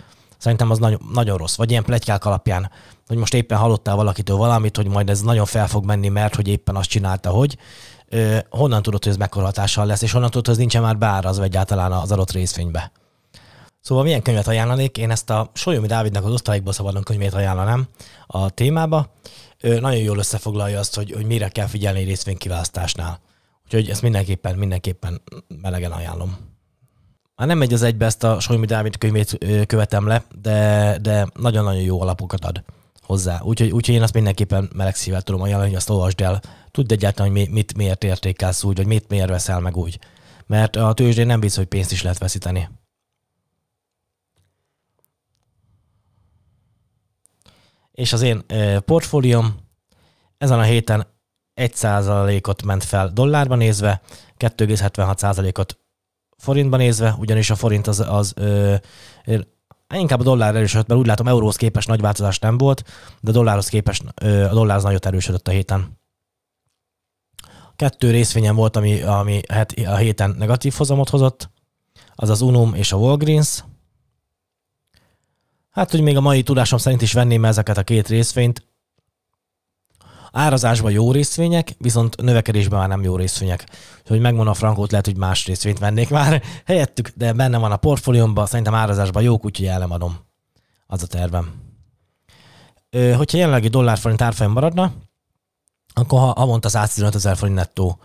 Szerintem 0.44 0.70
az 0.70 0.78
nagyon, 0.78 1.00
nagyon 1.12 1.36
rossz. 1.36 1.56
Vagy 1.56 1.70
ilyen 1.70 1.84
plegykák 1.84 2.24
alapján, 2.24 2.70
hogy 3.06 3.16
most 3.16 3.34
éppen 3.34 3.58
hallottál 3.58 3.96
valakitől 3.96 4.36
valamit, 4.36 4.76
hogy 4.76 4.88
majd 4.88 5.10
ez 5.10 5.20
nagyon 5.20 5.44
fel 5.44 5.68
fog 5.68 5.84
menni, 5.84 6.08
mert 6.08 6.34
hogy 6.34 6.48
éppen 6.48 6.76
azt 6.76 6.88
csinálta, 6.88 7.30
hogy 7.30 7.56
ö, 8.08 8.38
honnan 8.50 8.82
tudod, 8.82 9.02
hogy 9.02 9.12
ez 9.12 9.18
mekkora 9.18 9.50
lesz, 9.74 10.02
és 10.02 10.12
honnan 10.12 10.30
tudod, 10.30 10.44
hogy 10.44 10.54
ez 10.54 10.60
nincsen 10.60 10.82
már 10.82 10.98
beárazva 10.98 11.44
egyáltalán 11.44 11.92
az 11.92 12.12
adott 12.12 12.32
részvénybe. 12.32 12.92
Szóval 13.80 14.04
milyen 14.04 14.22
könyvet 14.22 14.48
ajánlanék? 14.48 14.98
Én 14.98 15.10
ezt 15.10 15.30
a 15.30 15.50
Solyomi 15.52 15.86
Dávidnak 15.86 16.24
az 16.24 16.32
osztályokból 16.32 16.72
szabadon 16.72 17.02
könyvét 17.02 17.34
ajánlanám 17.34 17.86
a 18.26 18.50
témába. 18.50 19.08
Nagyon 19.64 20.02
jól 20.02 20.18
összefoglalja 20.18 20.78
azt, 20.78 20.94
hogy, 20.94 21.12
hogy 21.12 21.26
mire 21.26 21.48
kell 21.48 21.66
figyelni 21.66 22.02
részvénykiválasztásnál. 22.02 23.20
Úgyhogy 23.64 23.88
ezt 23.88 24.02
mindenképpen, 24.02 24.58
mindenképpen 24.58 25.22
melegen 25.60 25.92
ajánlom. 25.92 26.36
Már 27.36 27.48
nem 27.48 27.58
megy 27.58 27.72
az 27.72 27.82
egybe, 27.82 28.04
ezt 28.04 28.24
a 28.24 28.40
Solyomi 28.40 28.66
Dávid 28.66 28.98
könyvét 28.98 29.38
követem 29.66 30.06
le, 30.06 30.24
de, 30.40 30.98
de 31.02 31.26
nagyon-nagyon 31.34 31.82
jó 31.82 32.00
alapokat 32.00 32.44
ad 32.44 32.64
hozzá. 33.02 33.40
Úgyhogy, 33.42 33.70
úgyhogy 33.70 33.94
én 33.94 34.02
azt 34.02 34.14
mindenképpen 34.14 34.70
meleg 34.74 34.94
szívvel 34.94 35.22
tudom 35.22 35.42
ajánlani, 35.42 35.68
hogy 35.68 35.78
azt 35.78 35.90
olvasd 35.90 36.20
el. 36.20 36.42
Tudd 36.70 36.92
egyáltalán, 36.92 37.32
hogy 37.32 37.48
mit, 37.50 37.76
miért 37.76 38.04
értékelsz 38.04 38.64
úgy, 38.64 38.76
vagy 38.76 38.86
mit 38.86 39.08
miért 39.08 39.28
veszel 39.28 39.60
meg 39.60 39.76
úgy. 39.76 39.98
Mert 40.46 40.76
a 40.76 40.92
tőzsdén 40.92 41.26
nem 41.26 41.40
biztos, 41.40 41.58
hogy 41.58 41.68
pénzt 41.68 41.92
is 41.92 42.02
lehet 42.02 42.18
veszíteni. 42.18 42.68
És 47.94 48.12
az 48.12 48.22
én 48.22 48.44
portfólióm 48.84 49.54
ezen 50.38 50.58
a 50.58 50.62
héten 50.62 51.06
1%-ot 51.60 52.62
ment 52.62 52.84
fel 52.84 53.08
dollárban 53.08 53.58
nézve, 53.58 54.00
2,76%-ot 54.38 55.78
forintban 56.36 56.78
nézve, 56.78 57.14
ugyanis 57.18 57.50
a 57.50 57.54
forint 57.54 57.86
az, 57.86 58.00
az 58.00 58.32
ö, 58.36 58.74
inkább 59.94 60.20
a 60.20 60.22
dollár 60.22 60.54
erősödött, 60.54 60.86
mert 60.86 61.00
úgy 61.00 61.06
látom 61.06 61.28
euróhoz 61.28 61.56
képest 61.56 61.88
nagy 61.88 62.00
változás 62.00 62.38
nem 62.38 62.58
volt, 62.58 62.82
de 63.20 63.30
a 63.30 63.32
dollárhoz 63.32 63.68
képest 63.68 64.04
ö, 64.22 64.44
a 64.44 64.52
dollár 64.52 64.76
az 64.76 64.82
nagyot 64.82 65.06
erősödött 65.06 65.48
a 65.48 65.50
héten. 65.50 65.98
Kettő 67.76 68.10
részvényem 68.10 68.54
volt, 68.54 68.76
ami, 68.76 69.02
ami 69.02 69.40
a 69.86 69.96
héten 69.96 70.34
negatív 70.38 70.74
hozamot 70.76 71.08
hozott, 71.08 71.50
az 72.14 72.30
az 72.30 72.40
Unum 72.40 72.74
és 72.74 72.92
a 72.92 72.96
Walgreens, 72.96 73.64
Hát, 75.74 75.90
hogy 75.90 76.00
még 76.00 76.16
a 76.16 76.20
mai 76.20 76.42
tudásom 76.42 76.78
szerint 76.78 77.02
is 77.02 77.12
venném 77.12 77.44
ezeket 77.44 77.76
a 77.78 77.82
két 77.82 78.08
részvényt. 78.08 78.66
Árazásban 80.32 80.90
jó 80.90 81.12
részvények, 81.12 81.74
viszont 81.78 82.22
növekedésben 82.22 82.78
már 82.78 82.88
nem 82.88 83.02
jó 83.02 83.16
részvények. 83.16 83.68
Hogy 84.06 84.20
megmondom 84.20 84.52
a 84.52 84.56
frankót, 84.56 84.90
lehet, 84.90 85.06
hogy 85.06 85.16
más 85.16 85.46
részvényt 85.46 85.78
vennék 85.78 86.10
már 86.10 86.42
helyettük, 86.66 87.08
de 87.08 87.32
benne 87.32 87.58
van 87.58 87.72
a 87.72 87.76
portfóliómban, 87.76 88.46
szerintem 88.46 88.74
árazásban 88.74 89.22
jók, 89.22 89.44
úgyhogy 89.44 89.66
el. 89.66 90.12
Az 90.86 91.02
a 91.02 91.06
tervem. 91.06 91.52
Hogyha 92.90 93.38
jelenlegi 93.38 93.68
dollár-forint 93.68 94.22
árfolyam 94.22 94.52
maradna, 94.52 94.92
akkor 95.94 96.18
ha 96.18 96.26
havonta 96.26 96.68
115 96.68 97.14
ezer 97.14 97.36
forint 97.36 97.56
nettó 97.56 97.98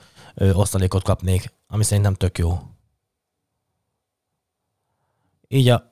osztalékot 0.53 1.03
kapnék, 1.03 1.53
ami 1.67 1.83
szerintem 1.83 2.13
tök 2.13 2.37
jó. 2.37 2.59
Így 5.47 5.69
a 5.69 5.89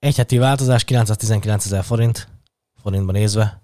egy 0.00 0.16
heti 0.16 0.38
változás 0.38 0.84
919 0.84 1.64
ezer 1.64 1.84
forint, 1.84 2.28
forintban 2.82 3.14
nézve. 3.14 3.62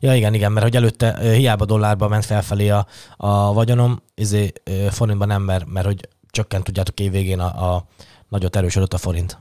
Ja 0.00 0.14
igen, 0.14 0.34
igen, 0.34 0.52
mert 0.52 0.66
hogy 0.66 0.76
előtte 0.76 1.20
hiába 1.20 1.64
dollárba 1.64 2.08
ment 2.08 2.24
felfelé 2.24 2.68
a, 2.68 2.86
a 3.16 3.52
vagyonom, 3.52 4.02
izé, 4.14 4.52
forintban 4.90 5.28
nem, 5.28 5.42
mert, 5.42 5.66
mert 5.66 5.86
hogy 5.86 6.08
csökkent, 6.30 6.64
tudjátok, 6.64 7.00
évvégén 7.00 7.40
a, 7.40 7.74
a 7.74 7.86
nagyot 8.28 8.56
erősödött 8.56 8.92
a 8.92 8.98
forint. 8.98 9.38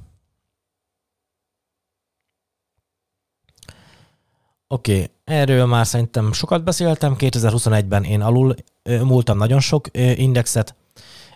Oké, 4.68 4.94
okay. 4.94 5.12
erről 5.24 5.66
már 5.66 5.88
szerintem 5.88 6.34
sokat 6.34 6.64
beszéltem. 6.64 7.16
2021-ben 7.18 8.04
én 8.04 8.22
alul 8.22 8.56
múltam 8.84 9.38
nagyon 9.38 9.60
sok 9.60 9.88
indexet, 9.98 10.76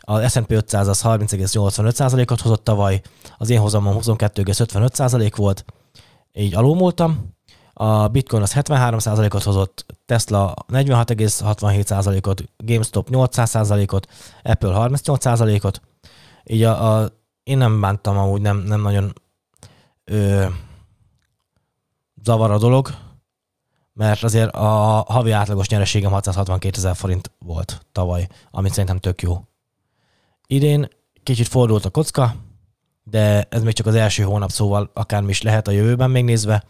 a 0.10 0.28
S&P 0.28 0.52
500 0.52 0.88
az 0.88 1.02
30,85%-ot 1.04 2.42
hozott 2.42 2.64
tavaly, 2.64 3.02
az 3.38 3.50
én 3.50 3.60
hozamom 3.60 3.98
22,55% 4.00 5.32
volt, 5.36 5.66
így 6.34 6.56
alulmúltam. 6.56 7.38
A 7.74 8.08
Bitcoin 8.08 8.42
az 8.42 8.54
73%-ot 8.56 9.44
hozott, 9.44 9.86
Tesla 10.06 10.54
46,67%-ot, 10.68 12.44
GameStop 12.58 13.08
800%-ot, 13.12 14.08
Apple 14.44 14.90
38%-ot. 14.90 15.82
Így 16.44 16.64
a, 16.64 16.96
a, 16.96 17.10
én 17.44 17.58
nem 17.58 17.82
bántam 17.82 18.18
amúgy, 18.18 18.42
nem, 18.42 18.58
nem 18.58 18.82
nagyon 18.82 19.14
ö, 20.04 20.46
zavar 22.24 22.52
a 22.52 22.58
dolog, 22.58 22.90
mert 23.94 24.24
azért 24.24 24.56
a 24.56 25.06
havi 25.08 25.32
átlagos 25.32 25.70
nyereségem 25.70 26.12
662 26.12 26.78
ezer 26.78 26.96
forint 26.96 27.32
volt 27.40 27.86
tavaly, 27.92 28.28
amit 28.52 28.72
szerintem 28.72 28.98
tök 28.98 29.22
jó. 29.22 29.44
Idén 30.52 30.88
kicsit 31.24 31.48
fordult 31.48 31.86
a 31.86 31.90
kocka, 31.90 32.36
de 33.04 33.48
ez 33.50 33.64
még 33.64 33.74
csak 33.74 33.86
az 33.86 33.96
első 33.96 34.24
hónap, 34.24 34.50
szóval 34.50 34.92
akármi 34.94 35.30
is 35.30 35.42
lehet 35.42 35.68
a 35.68 35.72
jövőben 35.72 36.10
még 36.10 36.24
nézve. 36.24 36.64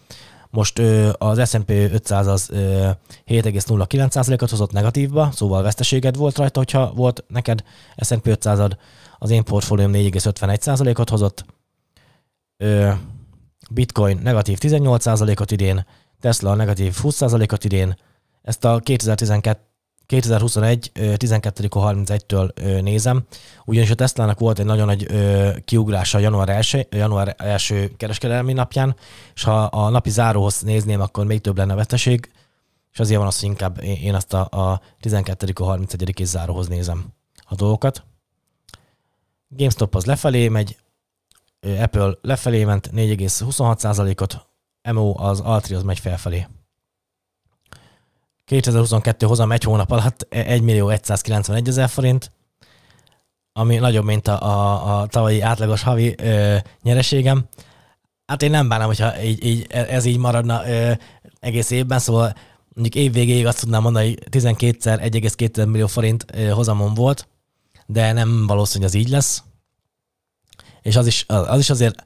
Most 0.50 0.80
az 1.18 1.50
S&P 1.50 1.70
500 1.70 2.28
az 2.28 2.50
7,09%-ot 2.54 4.50
hozott 4.50 4.72
negatívba, 4.72 5.32
szóval 5.32 5.62
veszteséged 5.62 6.16
volt 6.16 6.38
rajta, 6.38 6.60
hogyha 6.60 6.94
volt 6.94 7.24
neked 7.28 7.64
S&P 7.98 8.26
500-ad. 8.26 8.72
Az 9.18 9.30
én 9.30 9.44
portfólióm 9.44 9.92
4,51%-ot 9.94 11.10
hozott. 11.10 11.46
Bitcoin 13.72 14.20
negatív 14.24 14.58
18%-ot 14.62 15.52
idén, 15.52 15.86
Tesla 16.20 16.56
negatív 16.56 16.98
20%-ot 17.04 17.64
idén. 17.64 17.98
Ezt 18.42 18.66
a 18.66 18.80
2012 18.80 19.60
2021. 20.10 20.92
12.31-től 20.94 22.82
nézem, 22.82 23.24
ugyanis 23.66 23.90
a 23.90 23.96
Tesla-nak 23.96 24.40
volt 24.40 24.60
egy 24.60 24.66
nagyon 24.66 24.86
nagy 24.86 25.08
kiugrása 25.66 26.20
január 26.20 26.50
1, 26.50 26.88
január 26.90 27.36
1 27.38 27.96
kereskedelmi 27.98 28.54
napján, 28.54 28.96
és 29.36 29.44
ha 29.44 29.64
a 29.64 29.90
napi 29.90 30.10
záróhoz 30.10 30.62
nézném, 30.62 31.02
akkor 31.02 31.26
még 31.26 31.42
több 31.42 31.58
lenne 31.58 31.76
veszteség, 31.76 32.32
és 32.92 33.00
azért 33.00 33.18
van 33.18 33.28
az, 33.28 33.40
hogy 33.40 33.50
inkább 33.50 33.82
én 33.84 34.16
azt 34.16 34.34
a, 34.34 34.40
a 34.40 34.82
12.31. 35.02 36.24
záróhoz 36.24 36.68
nézem 36.68 37.06
a 37.48 37.56
dolgokat. 37.56 38.04
GameStop 39.48 39.96
az 39.96 40.06
lefelé 40.06 40.48
megy, 40.48 40.78
Apple 41.80 42.18
lefelé 42.22 42.64
ment 42.64 42.90
4,26%-ot, 42.94 44.48
MO 44.92 45.14
az 45.18 45.40
Altri 45.40 45.76
az 45.76 45.84
megy 45.84 46.00
felfelé. 46.00 46.48
2022 48.50 49.26
hozam 49.26 49.52
egy 49.52 49.64
hónap 49.64 49.92
alatt 49.92 50.26
1 50.30 50.62
millió 50.62 50.92
191 51.02 51.68
ezer 51.68 51.90
forint, 51.90 52.32
ami 53.54 53.76
nagyobb, 53.76 54.06
mint 54.06 54.28
a, 54.28 54.42
a, 54.42 55.00
a 55.00 55.08
tavalyi 55.08 55.42
átlagos 55.42 55.82
havi 55.82 56.16
ö, 56.18 56.58
nyereségem. 56.82 57.46
Hát 58.26 58.42
én 58.42 58.50
nem 58.50 58.68
bánom, 58.68 58.88
hogyha 58.88 59.22
így, 59.24 59.46
így, 59.46 59.66
ez 59.70 60.06
így 60.06 60.18
maradna 60.18 60.68
ö, 60.68 60.92
egész 61.40 61.70
évben, 61.70 62.00
szóval 62.00 62.34
mondjuk 62.74 63.04
év 63.04 63.14
végéig 63.14 63.46
azt 63.46 63.60
tudnám 63.60 63.82
mondani, 63.82 64.08
hogy 64.08 64.24
12-szer 64.32 65.10
1,2 65.12 65.68
millió 65.68 65.88
forint 65.88 66.26
ö, 66.34 66.48
hozamon 66.48 66.94
volt, 66.94 67.28
de 67.86 68.12
nem 68.12 68.48
valószínű, 68.48 68.84
hogy 68.84 68.94
az 68.94 69.02
így 69.02 69.10
lesz. 69.10 69.44
És 70.82 70.96
az 70.96 71.08
is, 71.08 71.26
az 71.28 71.60
is 71.60 71.70
azért 71.70 72.04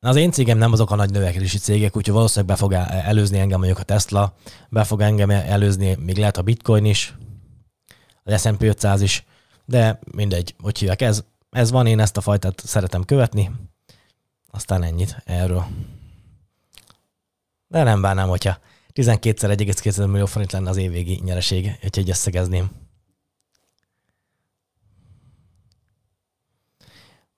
az 0.00 0.16
én 0.16 0.30
cégem 0.30 0.58
nem 0.58 0.72
azok 0.72 0.90
a 0.90 0.94
nagy 0.94 1.10
növekedési 1.10 1.58
cégek, 1.58 1.96
úgyhogy 1.96 2.14
valószínűleg 2.14 2.56
be 2.56 2.60
fog 2.60 2.72
előzni 2.88 3.38
engem 3.38 3.58
mondjuk 3.58 3.78
a 3.78 3.82
Tesla, 3.82 4.34
be 4.68 4.84
fog 4.84 5.00
engem 5.00 5.30
előzni, 5.30 5.96
még 6.00 6.16
lehet 6.16 6.36
a 6.36 6.42
Bitcoin 6.42 6.84
is, 6.84 7.14
az 8.24 8.40
S&P 8.40 8.62
500 8.62 9.00
is, 9.00 9.24
de 9.64 9.98
mindegy, 10.12 10.54
hogy 10.62 10.78
hívják, 10.78 11.02
ez, 11.02 11.24
ez 11.50 11.70
van, 11.70 11.86
én 11.86 12.00
ezt 12.00 12.16
a 12.16 12.20
fajtát 12.20 12.60
szeretem 12.64 13.04
követni, 13.04 13.50
aztán 14.50 14.82
ennyit 14.82 15.22
erről. 15.24 15.66
De 17.68 17.82
nem 17.82 18.00
bánnám, 18.00 18.28
hogyha 18.28 18.58
12-szer 18.94 19.56
1,2 19.58 20.10
millió 20.10 20.26
forint 20.26 20.52
lenne 20.52 20.70
az 20.70 20.76
évvégi 20.76 21.20
nyereség, 21.24 21.64
hogyha 21.80 22.00
egy 22.00 22.10
összegezném. 22.10 22.70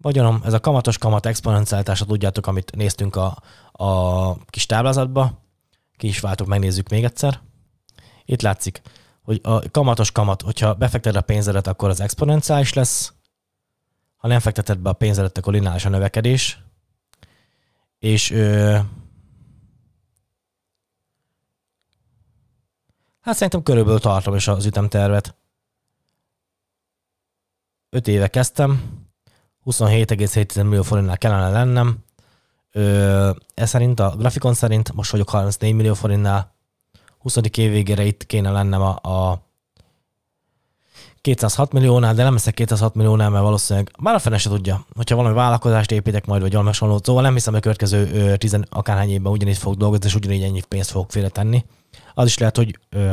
Vagyonom, 0.01 0.41
ez 0.45 0.53
a 0.53 0.61
kamatos 0.61 0.99
kamat 0.99 1.27
exponenciálitása, 1.27 2.05
tudjátok, 2.05 2.47
amit 2.47 2.77
néztünk 2.77 3.17
a, 3.17 3.43
a 3.73 4.45
kis 4.45 4.67
táblázatba, 4.67 5.45
ki 5.97 6.07
is 6.07 6.21
váltok, 6.21 6.47
megnézzük 6.47 6.89
még 6.89 7.05
egyszer. 7.05 7.41
Itt 8.25 8.43
látszik, 8.43 8.83
hogy 9.23 9.41
a 9.43 9.71
kamatos 9.71 10.13
kamat, 10.13 10.43
hogyha 10.43 10.75
befekteted 10.75 11.21
a 11.21 11.25
pénzedet, 11.25 11.67
akkor 11.67 11.89
az 11.89 12.01
exponenciális 12.01 12.73
lesz, 12.73 13.13
ha 14.17 14.29
nem 14.29 14.41
fekteted 14.41 14.79
be 14.79 14.89
a 14.89 14.93
pénzedet, 14.93 15.39
akkor 15.39 15.53
lineáris 15.53 15.85
a 15.85 15.89
növekedés. 15.89 16.59
És 17.99 18.31
ö, 18.31 18.79
hát 23.21 23.35
szerintem 23.35 23.63
körülbelül 23.63 24.01
tartom 24.01 24.35
is 24.35 24.49
az 24.49 24.67
ütemtervet. 24.67 25.35
Öt 27.91 28.09
éve 28.09 28.29
kezdtem, 28.29 29.01
27,7 29.71 30.65
millió 30.65 30.83
forintnál 30.83 31.19
kellene 31.19 31.51
lennem. 31.51 31.99
Ö, 32.73 33.31
ez 33.55 33.69
szerint, 33.69 34.01
a 34.01 34.15
grafikon 34.19 34.55
szerint 34.55 34.93
most 34.93 35.11
vagyok 35.11 35.31
34 35.31 35.75
millió 35.75 35.95
forintnál. 35.95 36.55
20. 37.19 37.37
év 37.37 37.71
végére 37.71 38.05
itt 38.05 38.27
kéne 38.27 38.51
lennem 38.51 38.81
a, 38.81 38.99
a 39.03 39.49
206 41.21 41.73
milliónál, 41.73 42.15
de 42.15 42.23
nem 42.23 42.33
leszek 42.33 42.55
206 42.55 42.95
milliónál, 42.95 43.31
mert 43.31 43.45
valószínűleg 43.45 43.91
már 43.99 44.15
a 44.15 44.19
fene 44.19 44.39
se 44.39 44.49
tudja, 44.49 44.87
hogyha 44.95 45.17
valami 45.17 45.35
vállalkozást 45.35 45.91
építek 45.91 46.27
majd, 46.27 46.41
vagy 46.41 46.51
valami 46.51 46.69
hasonló. 46.69 47.01
Szóval 47.03 47.23
nem 47.23 47.33
hiszem, 47.33 47.53
hogy 47.53 47.63
a 47.63 47.65
következő 47.65 48.37
tizen 48.37 48.67
akárhány 48.71 49.11
évben 49.11 49.33
ugyanígy 49.33 49.59
fog 49.59 49.77
dolgozni, 49.77 50.07
és 50.07 50.15
ugyanígy 50.15 50.43
ennyi 50.43 50.63
pénzt 50.69 50.91
fogok 50.91 51.11
félretenni. 51.11 51.65
Az 52.15 52.27
is 52.27 52.39
lehet, 52.39 52.57
hogy, 52.57 52.79
ö, 52.89 53.13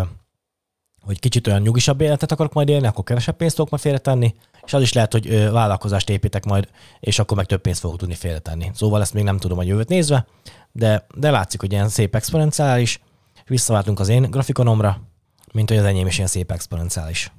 hogy 1.01 1.19
kicsit 1.19 1.47
olyan 1.47 1.61
nyugisabb 1.61 2.01
életet 2.01 2.31
akarok 2.31 2.53
majd 2.53 2.69
élni, 2.69 2.87
akkor 2.87 3.03
kevesebb 3.03 3.35
pénzt 3.35 3.55
fogok 3.55 3.71
majd 3.71 3.83
félretenni, 3.83 4.35
és 4.67 4.73
az 4.73 4.81
is 4.81 4.93
lehet, 4.93 5.11
hogy 5.11 5.51
vállalkozást 5.51 6.09
építek 6.09 6.45
majd, 6.45 6.69
és 6.99 7.19
akkor 7.19 7.37
meg 7.37 7.45
több 7.45 7.61
pénzt 7.61 7.79
fogok 7.79 7.97
tudni 7.97 8.15
félretenni. 8.15 8.71
Szóval 8.73 9.01
ezt 9.01 9.13
még 9.13 9.23
nem 9.23 9.37
tudom 9.37 9.57
a 9.57 9.63
jövőt 9.63 9.89
nézve, 9.89 10.25
de, 10.71 11.05
de 11.15 11.31
látszik, 11.31 11.59
hogy 11.59 11.71
ilyen 11.71 11.89
szép 11.89 12.15
exponenciális. 12.15 13.01
Visszaváltunk 13.45 13.99
az 13.99 14.07
én 14.07 14.21
grafikonomra, 14.21 15.01
mint 15.53 15.69
hogy 15.69 15.77
az 15.77 15.83
enyém 15.83 16.07
is 16.07 16.15
ilyen 16.15 16.27
szép 16.27 16.51
exponenciális. 16.51 17.31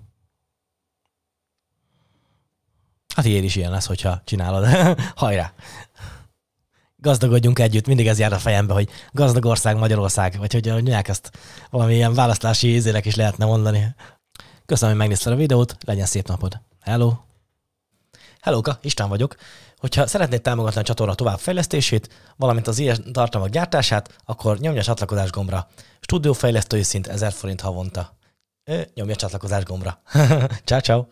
Hát 3.15 3.25
ilyen 3.25 3.45
is 3.45 3.57
ilyen 3.57 3.71
lesz, 3.71 3.87
hogyha 3.87 4.21
csinálod. 4.25 4.67
Hajrá! 5.17 5.53
Gazdagodjunk 6.97 7.59
együtt, 7.59 7.87
mindig 7.87 8.07
ez 8.07 8.19
jár 8.19 8.33
a 8.33 8.39
fejembe, 8.39 8.73
hogy 8.73 8.89
gazdag 9.13 9.45
ország 9.45 9.77
Magyarország, 9.77 10.39
vagy 10.39 10.53
hogy 10.53 10.67
mondják 10.67 11.09
ezt 11.09 11.31
valami 11.71 11.95
ilyen 11.95 12.15
választási 12.15 12.69
ízének 12.69 13.07
is 13.07 13.15
lehetne 13.15 13.45
mondani. 13.45 13.95
Köszönöm, 14.67 14.91
hogy 14.91 15.03
megnézted 15.03 15.33
a 15.33 15.37
videót, 15.37 15.77
legyen 15.85 16.07
szép 16.07 16.29
napod. 16.29 16.61
Hello! 16.89 17.13
Hellóka, 18.41 18.79
István 18.83 19.09
vagyok. 19.09 19.35
Hogyha 19.77 20.07
szeretnéd 20.07 20.43
támogatni 20.43 20.81
a 20.81 20.85
csatorna 20.85 21.15
továbbfejlesztését, 21.15 22.09
valamint 22.37 22.67
az 22.67 22.79
ilyen 22.79 23.13
tartalmak 23.13 23.51
gyártását, 23.51 24.15
akkor 24.25 24.59
nyomj 24.59 24.79
a 24.79 24.83
csatlakozás 24.83 25.31
gombra. 25.31 25.69
Stúdiófejlesztői 26.01 26.83
szint 26.83 27.07
1000 27.07 27.33
forint 27.33 27.61
havonta. 27.61 28.17
Nyomj 28.95 29.13
a 29.13 29.17
csatlakozás 29.17 29.65
gombra. 29.65 30.01
ciao, 30.65 30.81
ciao. 30.81 31.07